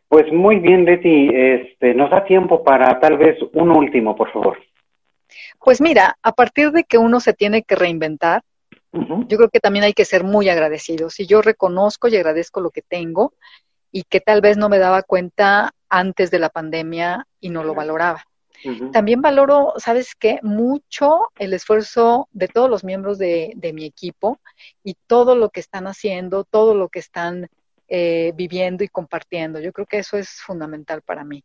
Pues 0.07 0.31
muy 0.31 0.59
bien, 0.59 0.85
Betty, 0.85 1.29
este, 1.33 1.95
nos 1.95 2.11
da 2.11 2.23
tiempo 2.23 2.63
para 2.63 2.99
tal 2.99 3.17
vez 3.17 3.35
un 3.53 3.71
último, 3.71 4.15
por 4.15 4.31
favor. 4.31 4.59
Pues 5.59 5.81
mira, 5.81 6.17
a 6.21 6.31
partir 6.33 6.71
de 6.71 6.83
que 6.83 6.97
uno 6.97 7.19
se 7.19 7.33
tiene 7.33 7.63
que 7.63 7.75
reinventar, 7.75 8.43
yo 8.91 9.37
creo 9.37 9.49
que 9.49 9.59
también 9.59 9.85
hay 9.85 9.93
que 9.93 10.05
ser 10.05 10.23
muy 10.23 10.49
agradecidos. 10.49 11.19
Y 11.19 11.25
yo 11.25 11.41
reconozco 11.41 12.07
y 12.07 12.15
agradezco 12.15 12.61
lo 12.61 12.69
que 12.69 12.83
tengo 12.83 13.33
y 13.91 14.03
que 14.03 14.21
tal 14.21 14.41
vez 14.41 14.57
no 14.57 14.69
me 14.69 14.79
daba 14.79 15.03
cuenta 15.03 15.71
antes 15.89 16.31
de 16.31 16.39
la 16.39 16.49
pandemia 16.49 17.27
y 17.39 17.49
no 17.49 17.63
lo 17.63 17.73
valoraba. 17.73 18.25
También 18.93 19.21
valoro, 19.21 19.73
¿sabes 19.77 20.15
qué? 20.15 20.39
Mucho 20.41 21.29
el 21.37 21.53
esfuerzo 21.53 22.29
de 22.31 22.47
todos 22.47 22.69
los 22.69 22.83
miembros 22.85 23.17
de, 23.17 23.55
mi 23.73 23.85
equipo 23.85 24.39
y 24.83 24.95
todo 25.05 25.35
lo 25.35 25.49
que 25.49 25.59
están 25.59 25.85
haciendo, 25.85 26.45
todo 26.45 26.73
lo 26.73 26.87
que 26.87 26.99
están 26.99 27.49
eh, 27.89 28.31
viviendo 28.35 28.83
y 28.83 28.87
compartiendo. 28.87 29.59
Yo 29.59 29.73
creo 29.73 29.85
que 29.85 29.99
eso 29.99 30.17
es 30.17 30.29
fundamental 30.29 31.01
para 31.01 31.25
mí. 31.25 31.43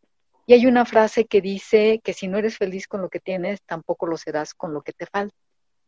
Y 0.48 0.54
hay 0.54 0.64
una 0.64 0.86
frase 0.86 1.26
que 1.26 1.42
dice 1.42 2.00
que 2.02 2.14
si 2.14 2.26
no 2.26 2.38
eres 2.38 2.56
feliz 2.56 2.88
con 2.88 3.02
lo 3.02 3.10
que 3.10 3.20
tienes, 3.20 3.60
tampoco 3.66 4.06
lo 4.06 4.16
serás 4.16 4.54
con 4.54 4.72
lo 4.72 4.80
que 4.80 4.94
te 4.94 5.04
falta. 5.04 5.36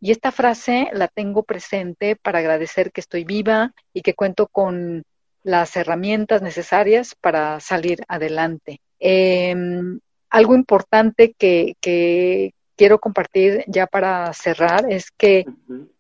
Y 0.03 0.11
esta 0.11 0.33
frase 0.33 0.91
la 0.93 1.09
tengo 1.09 1.45
presente 1.45 2.15
para 2.15 2.41
agradecer 2.41 2.93
que 2.93 3.01
estoy 3.01 3.25
viva 3.25 3.73
y 3.95 4.03
que 4.03 4.13
cuento 4.13 4.49
con 4.49 5.03
las 5.43 5.75
herramientas 5.77 6.43
necesarias 6.43 7.15
para 7.19 7.59
salir 7.61 8.05
adelante. 8.07 8.83
Em, 8.99 9.99
algo 10.29 10.55
importante 10.55 11.33
que, 11.39 12.53
quiero 12.77 12.99
compartir 12.99 13.65
ya 13.67 13.87
para 13.87 14.31
cerrar 14.35 14.93
es 14.93 15.11
que 15.11 15.47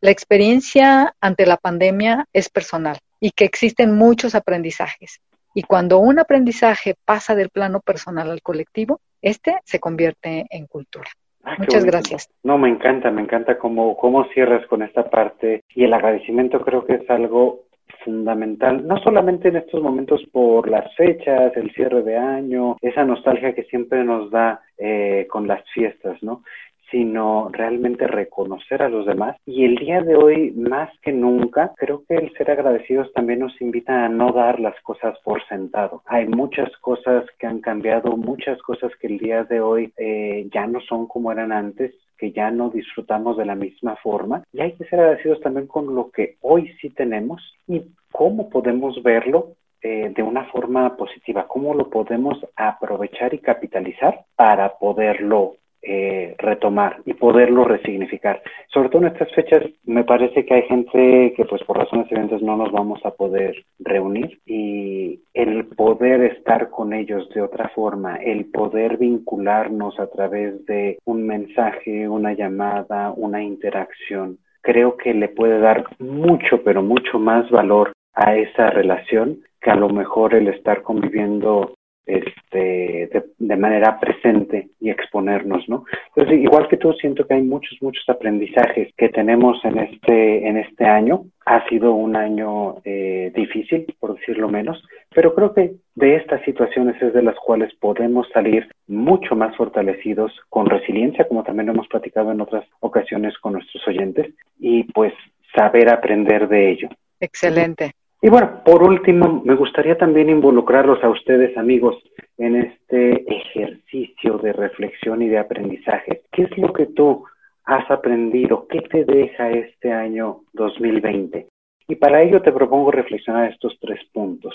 la 0.03 0.11
experiencia 0.11 1.14
ante 1.18 1.46
la 1.46 1.57
pandemia 1.57 2.27
es 2.35 2.51
personal 2.51 2.99
y 3.20 3.31
que 3.31 3.46
existen 3.46 3.96
muchos 3.96 4.35
aprendizajes. 4.35 5.20
Y 5.55 5.63
cuando 5.63 5.99
un 5.99 6.19
aprendizaje 6.19 6.95
pasa 7.05 7.35
del 7.35 7.51
plano 7.51 7.81
personal 7.81 8.31
al 8.31 8.43
colectivo, 8.43 9.01
este 9.23 9.59
se 9.65 9.81
convierte 9.81 10.47
en 10.51 10.67
cultura. 10.67 11.09
Ah, 11.43 11.57
Muchas 11.59 11.85
gracias. 11.85 12.31
No, 12.43 12.59
me 12.59 12.69
encanta, 12.69 13.11
me 13.11 13.23
encanta 13.23 13.59
cómo, 13.59 13.97
cómo 13.97 14.25
cierras 14.35 14.67
con 14.67 14.83
esta 14.83 15.09
parte 15.09 15.63
y 15.75 15.85
el 15.85 15.95
agradecimiento 15.95 16.61
creo 16.61 16.85
que 16.85 16.95
es 16.95 17.11
algo 17.11 17.65
fundamental, 18.05 18.87
no 18.87 18.99
solamente 19.03 19.49
en 19.49 19.57
estos 19.57 19.83
momentos 19.83 20.23
por 20.33 20.69
las 20.69 20.95
fechas, 20.97 21.55
el 21.57 21.73
cierre 21.73 22.03
de 22.03 22.17
año, 22.17 22.77
esa 22.81 23.05
nostalgia 23.05 23.55
que 23.55 23.65
siempre 23.65 24.05
nos 24.05 24.31
da 24.31 24.63
eh, 24.79 25.27
con 25.29 25.47
las 25.47 25.63
fiestas, 25.73 26.23
¿no? 26.23 26.43
Sino 26.90 27.48
realmente 27.53 28.07
reconocer 28.07 28.83
a 28.83 28.88
los 28.88 29.07
demás. 29.07 29.37
Y 29.46 29.64
el 29.64 29.76
día 29.76 30.00
de 30.00 30.16
hoy, 30.16 30.53
más 30.53 30.90
que 31.00 31.12
nunca, 31.12 31.72
creo 31.76 32.03
que 32.09 32.16
el 32.16 32.33
ser 32.35 32.50
agradecidos 32.50 33.12
también 33.12 33.40
nos 33.40 33.61
invita 33.61 34.05
a 34.05 34.09
no 34.09 34.33
dar 34.33 34.61
las 34.61 34.79
cosas 34.83 35.18
por 35.24 35.46
sentado. 35.46 36.03
Hay 36.07 36.26
muchas 36.26 36.70
cosas 36.79 37.24
que 37.38 37.46
han 37.46 37.61
cambiado, 37.61 38.16
muchas 38.16 38.61
cosas 38.62 38.92
que 39.00 39.07
el 39.07 39.18
día 39.18 39.44
de 39.44 39.61
hoy 39.61 39.92
eh, 39.96 40.48
ya 40.53 40.66
no 40.66 40.81
son 40.81 41.07
como 41.07 41.33
eran 41.33 41.53
antes 41.53 41.94
que 42.18 42.33
ya 42.33 42.50
no 42.50 42.68
disfrutamos 42.68 43.38
de 43.38 43.46
la 43.46 43.55
misma 43.55 43.96
forma 43.96 44.44
y 44.53 44.61
hay 44.61 44.72
que 44.72 44.85
ser 44.85 45.00
agradecidos 45.00 45.40
también 45.40 45.66
con 45.66 45.94
lo 45.94 46.11
que 46.11 46.37
hoy 46.42 46.70
sí 46.79 46.90
tenemos 46.90 47.40
y 47.66 47.83
cómo 48.12 48.50
podemos 48.50 49.03
verlo 49.03 49.55
eh, 49.83 50.12
de 50.14 50.22
una 50.22 50.44
forma 50.53 50.94
positiva, 50.98 51.46
cómo 51.48 51.72
lo 51.72 51.88
podemos 51.88 52.38
aprovechar 52.55 53.33
y 53.33 53.38
capitalizar 53.38 54.26
para 54.37 54.76
poderlo 54.76 55.55
eh, 55.83 56.35
retomar 56.38 57.01
y 57.07 57.14
poderlo 57.14 57.64
resignificar. 57.64 58.43
Sobre 58.73 58.88
todo 58.90 59.03
en 59.03 59.09
estas 59.09 59.33
fechas 59.33 59.62
me 59.85 60.05
parece 60.05 60.45
que 60.45 60.55
hay 60.55 60.62
gente 60.62 61.33
que 61.37 61.45
pues 61.45 61.62
por 61.64 61.79
razones 61.79 62.07
evidentes 62.11 62.43
no 62.43 62.57
nos 62.57 62.71
vamos 62.71 63.01
a 63.05 63.12
poder 63.12 63.64
reunir 63.79 64.40
y 64.47 65.21
el 65.33 65.66
poder 65.66 66.23
estar 66.23 66.71
con 66.71 66.93
ellos 66.93 67.29
de 67.31 67.43
otra 67.43 67.69
forma, 67.71 68.16
el 68.16 68.47
poder 68.47 68.99
vincularnos 68.99 69.99
a 69.99 70.09
través 70.09 70.64
de 70.66 70.99
un 71.05 71.27
mensaje, 71.27 72.09
una 72.09 72.35
llamada, 72.35 73.12
una 73.16 73.43
interacción, 73.43 74.38
creo 74.61 74.97
que 74.97 75.14
le 75.14 75.29
puede 75.29 75.61
dar 75.61 75.85
mucho, 75.99 76.62
pero 76.62 76.83
mucho 76.83 77.19
más 77.19 77.51
valor 77.51 77.93
a 78.14 78.37
esa 78.37 78.71
relación 78.71 79.40
que 79.61 79.71
a 79.71 79.77
lo 79.77 79.88
mejor 79.88 80.35
el 80.35 80.49
estar 80.49 80.83
conviviendo 80.83 81.75
este, 82.11 83.25
de, 83.38 83.57
manera 83.57 83.99
presente 84.01 84.68
y 84.81 84.90
exponernos, 84.90 85.68
¿no? 85.68 85.85
Entonces, 86.14 86.42
igual 86.42 86.68
que 86.68 86.77
tú, 86.77 86.92
siento 86.94 87.27
que 87.27 87.35
hay 87.35 87.42
muchos, 87.42 87.77
muchos 87.81 88.09
aprendizajes 88.09 88.92
que 88.96 89.09
tenemos 89.09 89.64
en 89.64 89.79
este, 89.79 90.49
en 90.49 90.57
este 90.57 90.85
año. 90.85 91.25
Ha 91.46 91.68
sido 91.68 91.92
un 91.92 92.16
año 92.16 92.77
eh, 92.85 93.33
difícil, 93.35 93.87
por 93.99 94.16
decirlo 94.16 94.49
menos, 94.49 94.83
pero 95.14 95.35
creo 95.35 95.53
que 95.55 95.73
de 95.94 96.16
estas 96.16 96.42
situaciones 96.44 97.01
es 97.03 97.12
de 97.12 97.23
las 97.23 97.37
cuales 97.37 97.75
podemos 97.75 98.29
salir 98.33 98.68
mucho 98.87 99.35
más 99.37 99.57
fortalecidos, 99.57 100.33
con 100.49 100.66
resiliencia, 100.66 101.27
como 101.27 101.42
también 101.42 101.66
lo 101.66 101.73
hemos 101.73 101.88
platicado 101.88 102.33
en 102.33 102.40
otras 102.40 102.64
ocasiones 102.81 103.37
con 103.38 103.55
nuestros 103.55 103.87
oyentes, 103.87 104.33
y 104.59 104.85
pues 104.92 105.12
saber 105.55 105.90
aprender 105.90 106.49
de 106.49 106.70
ello. 106.70 106.88
Excelente. 107.20 107.92
Y 108.22 108.28
bueno, 108.28 108.62
por 108.64 108.83
último, 108.83 109.40
me 109.46 109.54
gustaría 109.54 109.96
también 109.96 110.28
involucrarlos 110.28 111.02
a 111.02 111.09
ustedes, 111.09 111.56
amigos, 111.56 111.96
en 112.37 112.56
este 112.56 113.24
ejercicio 113.35 114.37
de 114.38 114.52
reflexión 114.52 115.22
y 115.22 115.28
de 115.28 115.38
aprendizaje. 115.38 116.22
¿Qué 116.30 116.42
es 116.42 116.59
lo 116.59 116.70
que 116.74 116.87
tú 116.87 117.24
has 117.64 117.90
aprendido? 117.90 118.66
¿Qué 118.68 118.83
te 118.83 119.04
deja 119.06 119.50
este 119.50 119.92
año 119.92 120.42
2020? 120.52 121.46
Y 121.88 121.94
para 121.94 122.22
ello 122.22 122.42
te 122.42 122.52
propongo 122.52 122.90
reflexionar 122.90 123.50
estos 123.50 123.78
tres 123.80 124.00
puntos. 124.12 124.54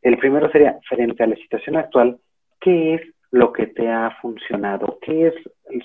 El 0.00 0.16
primero 0.18 0.48
sería, 0.52 0.78
frente 0.88 1.24
a 1.24 1.26
la 1.26 1.36
situación 1.36 1.76
actual, 1.76 2.18
¿qué 2.60 2.94
es 2.94 3.00
lo 3.32 3.52
que 3.52 3.66
te 3.66 3.88
ha 3.88 4.16
funcionado? 4.22 4.98
¿Qué 5.02 5.26
es, 5.26 5.34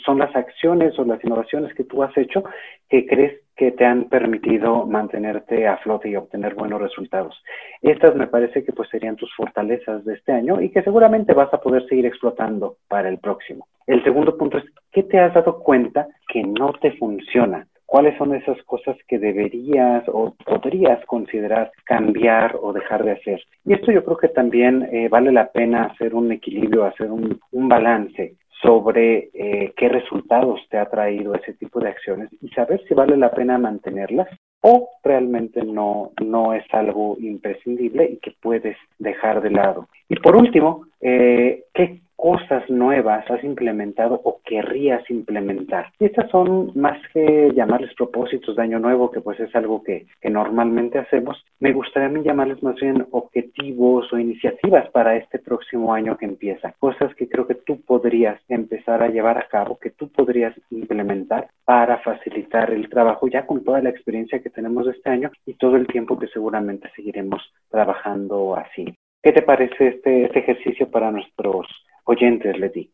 son 0.06 0.20
las 0.20 0.36
acciones 0.36 0.98
o 0.98 1.06
las 1.06 1.24
innovaciones 1.24 1.74
que 1.74 1.84
tú 1.84 2.04
has 2.04 2.16
hecho 2.18 2.44
que 2.90 3.06
crees 3.06 3.42
que 3.56 3.72
te 3.72 3.86
han 3.86 4.06
permitido 4.06 4.86
mantenerte 4.86 5.68
a 5.68 5.78
flote 5.78 6.10
y 6.10 6.16
obtener 6.16 6.56
buenos 6.56 6.82
resultados? 6.82 7.42
Estas 7.82 8.16
me 8.16 8.28
parece 8.28 8.64
que 8.64 8.74
pues 8.74 8.90
serían 8.90 9.16
tus 9.16 9.34
fortalezas 9.36 10.04
de 10.06 10.16
este 10.16 10.32
año 10.32 10.62
y 10.62 10.70
que 10.70 10.84
seguramente 10.84 11.34
vas 11.34 11.54
a 11.54 11.62
poder 11.62 11.88
seguir 11.88 12.06
explotando 12.06 12.78
para 12.88 13.10
el 13.10 13.20
próximo. 13.20 13.68
El 13.88 14.04
segundo 14.04 14.38
punto 14.38 14.58
es, 14.58 14.66
¿qué 14.92 15.04
te 15.04 15.20
has 15.20 15.34
dado 15.34 15.60
cuenta 15.60 16.08
que 16.28 16.44
no 16.44 16.74
te 16.74 16.92
funciona? 16.94 17.68
cuáles 17.92 18.18
son 18.18 18.34
esas 18.34 18.58
cosas 18.64 18.96
que 19.06 19.20
deberías 19.20 20.06
o 20.08 20.34
podrías 20.46 21.06
considerar 21.08 21.74
cambiar 21.84 22.56
o 22.62 22.72
dejar 22.72 23.04
de 23.04 23.12
hacer. 23.12 23.44
Y 23.66 23.74
esto 23.74 23.92
yo 23.92 24.06
creo 24.06 24.16
que 24.16 24.30
también 24.30 24.88
eh, 24.94 25.10
vale 25.10 25.30
la 25.34 25.52
pena 25.52 25.88
hacer 25.88 26.16
un 26.16 26.32
equilibrio, 26.32 26.86
hacer 26.86 27.12
un, 27.12 27.38
balance 27.52 28.36
sobre 28.62 29.30
eh, 29.34 29.74
qué 29.76 29.90
resultados 29.90 30.62
te 30.70 30.78
ha 30.78 30.90
traído 30.90 31.34
ese 31.34 31.54
tipo 31.54 31.80
de 31.80 31.90
acciones 31.90 32.30
y 32.42 32.50
saber 32.50 32.82
si 32.88 32.94
vale 32.94 33.18
la 33.18 33.32
pena 33.32 33.58
mantenerlas 33.58 34.28
o 34.62 34.90
realmente 35.04 35.64
no, 35.64 36.12
no 36.24 36.54
es 36.54 36.64
algo 36.72 37.18
imprescindible 37.20 38.06
y 38.06 38.18
que 38.18 38.36
puedes 38.40 38.78
dejar 39.00 39.42
de 39.42 39.50
lado. 39.50 39.88
Y 40.08 40.16
por 40.18 40.36
último, 40.36 40.86
eh, 41.00 41.64
¿qué 41.74 42.02
cosas 42.22 42.70
nuevas 42.70 43.30
has 43.32 43.44
implementado 43.44 44.22
o 44.24 44.42
querrías 44.46 45.02
implementar. 45.10 45.88
Y 46.00 46.06
estas 46.06 46.30
son 46.30 46.72
más 46.76 47.00
que 47.12 47.52
llamarles 47.56 47.96
propósitos 47.96 48.56
de 48.56 48.62
año 48.62 48.78
nuevo, 48.78 49.10
que 49.10 49.22
pues 49.22 49.40
es 49.40 49.54
algo 49.56 49.84
que, 49.84 50.06
que 50.22 50.30
normalmente 50.30 51.00
hacemos, 51.00 51.44
me 51.60 51.74
gustaría 51.74 52.10
a 52.10 52.12
mí 52.12 52.22
llamarles 52.24 52.62
más 52.62 52.76
bien 52.76 53.08
objetivos 53.10 54.14
o 54.14 54.20
iniciativas 54.20 54.88
para 54.92 55.16
este 55.16 55.40
próximo 55.40 55.96
año 55.96 56.16
que 56.16 56.26
empieza. 56.26 56.76
Cosas 56.78 57.16
que 57.16 57.28
creo 57.28 57.48
que 57.48 57.56
tú 57.56 57.82
podrías 57.82 58.40
empezar 58.50 59.02
a 59.02 59.10
llevar 59.10 59.40
a 59.40 59.48
cabo, 59.48 59.80
que 59.80 59.90
tú 59.90 60.08
podrías 60.10 60.54
implementar 60.70 61.48
para 61.66 61.98
facilitar 62.02 62.72
el 62.72 62.88
trabajo 62.88 63.30
ya 63.30 63.48
con 63.48 63.64
toda 63.64 63.82
la 63.82 63.90
experiencia 63.90 64.44
que 64.44 64.52
tenemos 64.52 64.86
este 64.86 65.10
año 65.10 65.32
y 65.48 65.56
todo 65.56 65.76
el 65.76 65.88
tiempo 65.88 66.20
que 66.20 66.28
seguramente 66.28 66.88
seguiremos 66.96 67.42
trabajando 67.72 68.56
así. 68.56 68.86
¿Qué 69.24 69.32
te 69.32 69.42
parece 69.42 69.88
este, 69.88 70.26
este 70.26 70.40
ejercicio 70.40 70.90
para 70.90 71.12
nuestros 71.12 71.68
oyentes, 72.06 72.58
Leti. 72.58 72.92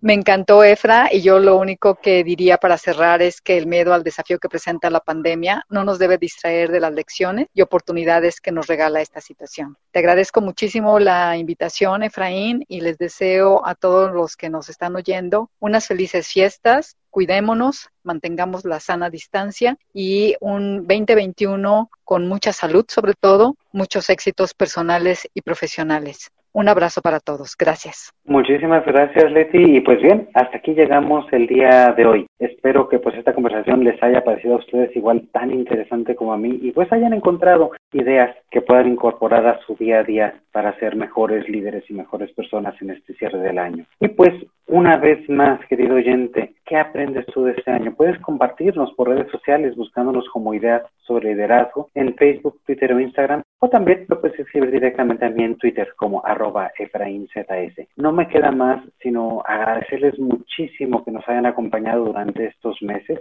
Me 0.00 0.14
encantó, 0.14 0.62
Efra, 0.62 1.08
y 1.10 1.22
yo 1.22 1.40
lo 1.40 1.56
único 1.56 1.96
que 1.96 2.22
diría 2.22 2.58
para 2.58 2.78
cerrar 2.78 3.20
es 3.20 3.40
que 3.40 3.58
el 3.58 3.66
miedo 3.66 3.92
al 3.92 4.04
desafío 4.04 4.38
que 4.38 4.48
presenta 4.48 4.90
la 4.90 5.00
pandemia 5.00 5.64
no 5.68 5.82
nos 5.82 5.98
debe 5.98 6.18
distraer 6.18 6.70
de 6.70 6.78
las 6.78 6.92
lecciones 6.92 7.48
y 7.52 7.62
oportunidades 7.62 8.40
que 8.40 8.52
nos 8.52 8.68
regala 8.68 9.00
esta 9.00 9.20
situación. 9.20 9.76
Te 9.90 9.98
agradezco 9.98 10.40
muchísimo 10.40 11.00
la 11.00 11.36
invitación, 11.36 12.04
Efraín, 12.04 12.64
y 12.68 12.80
les 12.80 12.96
deseo 12.96 13.66
a 13.66 13.74
todos 13.74 14.12
los 14.12 14.36
que 14.36 14.50
nos 14.50 14.68
están 14.68 14.94
oyendo 14.94 15.50
unas 15.58 15.88
felices 15.88 16.28
fiestas, 16.28 16.96
cuidémonos, 17.10 17.88
mantengamos 18.04 18.64
la 18.64 18.78
sana 18.78 19.10
distancia 19.10 19.76
y 19.92 20.36
un 20.40 20.86
2021 20.86 21.90
con 22.04 22.28
mucha 22.28 22.52
salud, 22.52 22.84
sobre 22.86 23.14
todo, 23.14 23.56
muchos 23.72 24.10
éxitos 24.10 24.54
personales 24.54 25.28
y 25.34 25.42
profesionales. 25.42 26.30
Un 26.52 26.68
abrazo 26.68 27.00
para 27.02 27.20
todos. 27.20 27.56
Gracias. 27.58 28.12
Muchísimas 28.24 28.84
gracias, 28.84 29.30
Leti. 29.32 29.76
Y 29.76 29.80
pues 29.80 30.00
bien, 30.00 30.28
hasta 30.34 30.58
aquí 30.58 30.74
llegamos 30.74 31.26
el 31.32 31.46
día 31.46 31.92
de 31.96 32.06
hoy. 32.06 32.26
Espero 32.38 32.88
que 32.88 32.98
pues 32.98 33.16
esta 33.16 33.34
conversación 33.34 33.84
les 33.84 34.02
haya 34.02 34.24
parecido 34.24 34.54
a 34.54 34.58
ustedes 34.58 34.94
igual 34.96 35.28
tan 35.32 35.50
interesante 35.50 36.14
como 36.14 36.32
a 36.32 36.38
mí 36.38 36.58
y 36.62 36.72
pues 36.72 36.92
hayan 36.92 37.12
encontrado 37.12 37.72
ideas 37.92 38.34
que 38.50 38.60
puedan 38.60 38.88
incorporar 38.88 39.46
a 39.46 39.58
su 39.66 39.74
día 39.76 40.00
a 40.00 40.04
día 40.04 40.34
para 40.52 40.78
ser 40.78 40.96
mejores 40.96 41.48
líderes 41.48 41.84
y 41.88 41.94
mejores 41.94 42.32
personas 42.32 42.74
en 42.80 42.90
este 42.90 43.14
cierre 43.14 43.38
del 43.38 43.58
año. 43.58 43.84
Y 44.00 44.08
pues 44.08 44.32
una 44.66 44.96
vez 44.96 45.28
más, 45.28 45.60
querido 45.66 45.96
oyente, 45.96 46.54
¿qué 46.66 46.76
aprendes 46.76 47.26
tú 47.26 47.44
de 47.44 47.52
este 47.52 47.70
año? 47.70 47.94
Puedes 47.94 48.18
compartirnos 48.20 48.92
por 48.92 49.08
redes 49.08 49.30
sociales 49.30 49.76
buscándonos 49.76 50.28
como 50.28 50.54
ideas 50.54 50.82
sobre 51.06 51.30
liderazgo 51.30 51.88
en 51.94 52.14
Facebook, 52.14 52.60
Twitter 52.66 52.92
o 52.92 53.00
Instagram 53.00 53.42
o 53.60 53.68
también 53.68 54.04
lo 54.08 54.20
puedes 54.20 54.38
escribir 54.38 54.70
directamente 54.70 55.24
a 55.24 55.30
mí 55.30 55.42
en 55.42 55.56
Twitter 55.56 55.88
como 55.96 56.24
EfraínZS. 56.78 57.88
No 57.96 58.12
me 58.12 58.28
queda 58.28 58.50
más 58.50 58.82
sino 59.00 59.42
agradecerles 59.44 60.18
muchísimo 60.18 61.04
que 61.04 61.10
nos 61.10 61.28
hayan 61.28 61.46
acompañado 61.46 62.04
durante 62.04 62.46
estos 62.46 62.80
meses 62.82 63.18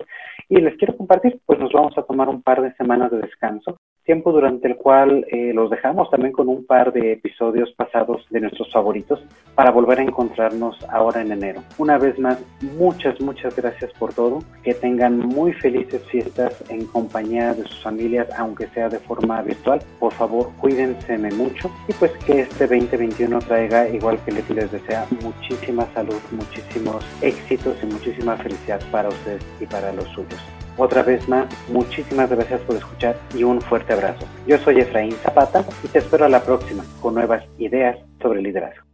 y 0.50 0.58
les 0.58 0.76
quiero 0.78 0.98
compartir, 0.98 1.40
pues 1.46 1.60
nos 1.60 1.72
vamos 1.72 1.98
a 1.98 2.04
tomar 2.04 2.30
un 2.30 2.42
par 2.42 2.62
de 2.62 2.74
semanas 2.74 3.12
de 3.12 3.20
descanso 3.20 3.78
tiempo 4.08 4.32
durante 4.32 4.68
el 4.70 4.78
cual 4.78 5.28
eh, 5.30 5.52
los 5.54 5.70
dejamos 5.70 6.10
también 6.10 6.32
con 6.32 6.48
un 6.48 6.66
par 6.66 6.94
de 6.94 7.12
episodios 7.12 7.72
pasados 7.74 8.26
de 8.30 8.40
nuestros 8.40 8.72
favoritos 8.72 9.20
para 9.54 9.70
volver 9.70 10.00
a 10.00 10.04
encontrarnos 10.04 10.78
ahora 10.90 11.22
en 11.22 11.34
enero. 11.34 11.62
Una 11.78 11.98
vez 11.98 12.18
más, 12.18 12.40
muchas, 12.78 13.20
muchas 13.20 13.56
gracias 13.56 13.92
por 14.00 14.14
todo. 14.14 14.40
Que 14.64 14.74
tengan 14.74 15.20
muy 15.20 15.52
felices 15.54 16.02
fiestas 16.10 16.64
en 16.70 16.86
compañía 16.86 17.54
de 17.54 17.64
sus 17.64 17.84
familias, 17.84 18.28
aunque 18.38 18.68
sea 18.68 18.88
de 18.88 19.00
forma 19.00 19.42
virtual. 19.42 19.82
Por 20.00 20.14
favor, 20.14 20.52
cuídense 20.60 21.18
mucho 21.18 21.70
y 21.88 21.94
pues 21.94 22.12
que 22.26 22.42
este 22.42 22.66
2021 22.66 23.40
traiga, 23.40 23.90
igual 23.90 24.18
que 24.24 24.32
les 24.32 24.72
desea, 24.72 25.06
muchísima 25.22 25.86
salud, 25.94 26.20
muchísimos 26.32 27.06
éxitos 27.22 27.76
y 27.84 27.88
muchísima 27.88 28.38
felicidad 28.38 28.80
para 28.90 29.10
ustedes 29.10 29.46
y 29.60 29.66
para 29.66 29.92
los 29.92 30.08
suyos. 30.10 30.57
Otra 30.78 31.02
vez 31.02 31.28
más, 31.28 31.48
muchísimas 31.70 32.30
gracias 32.30 32.62
por 32.62 32.76
escuchar 32.76 33.18
y 33.34 33.44
un 33.44 33.62
fuerte 33.62 33.94
abrazo. 33.94 34.26
Yo 34.46 34.60
soy 34.60 34.80
Efraín 34.80 35.14
Zapata 35.24 35.66
y 35.84 35.88
te 35.88 36.00
espero 36.00 36.26
a 36.26 36.30
la 36.30 36.44
próxima 36.44 36.86
con 37.02 37.16
nuevas 37.16 37.44
ideas 37.58 37.98
sobre 38.22 38.42
liderazgo. 38.42 38.87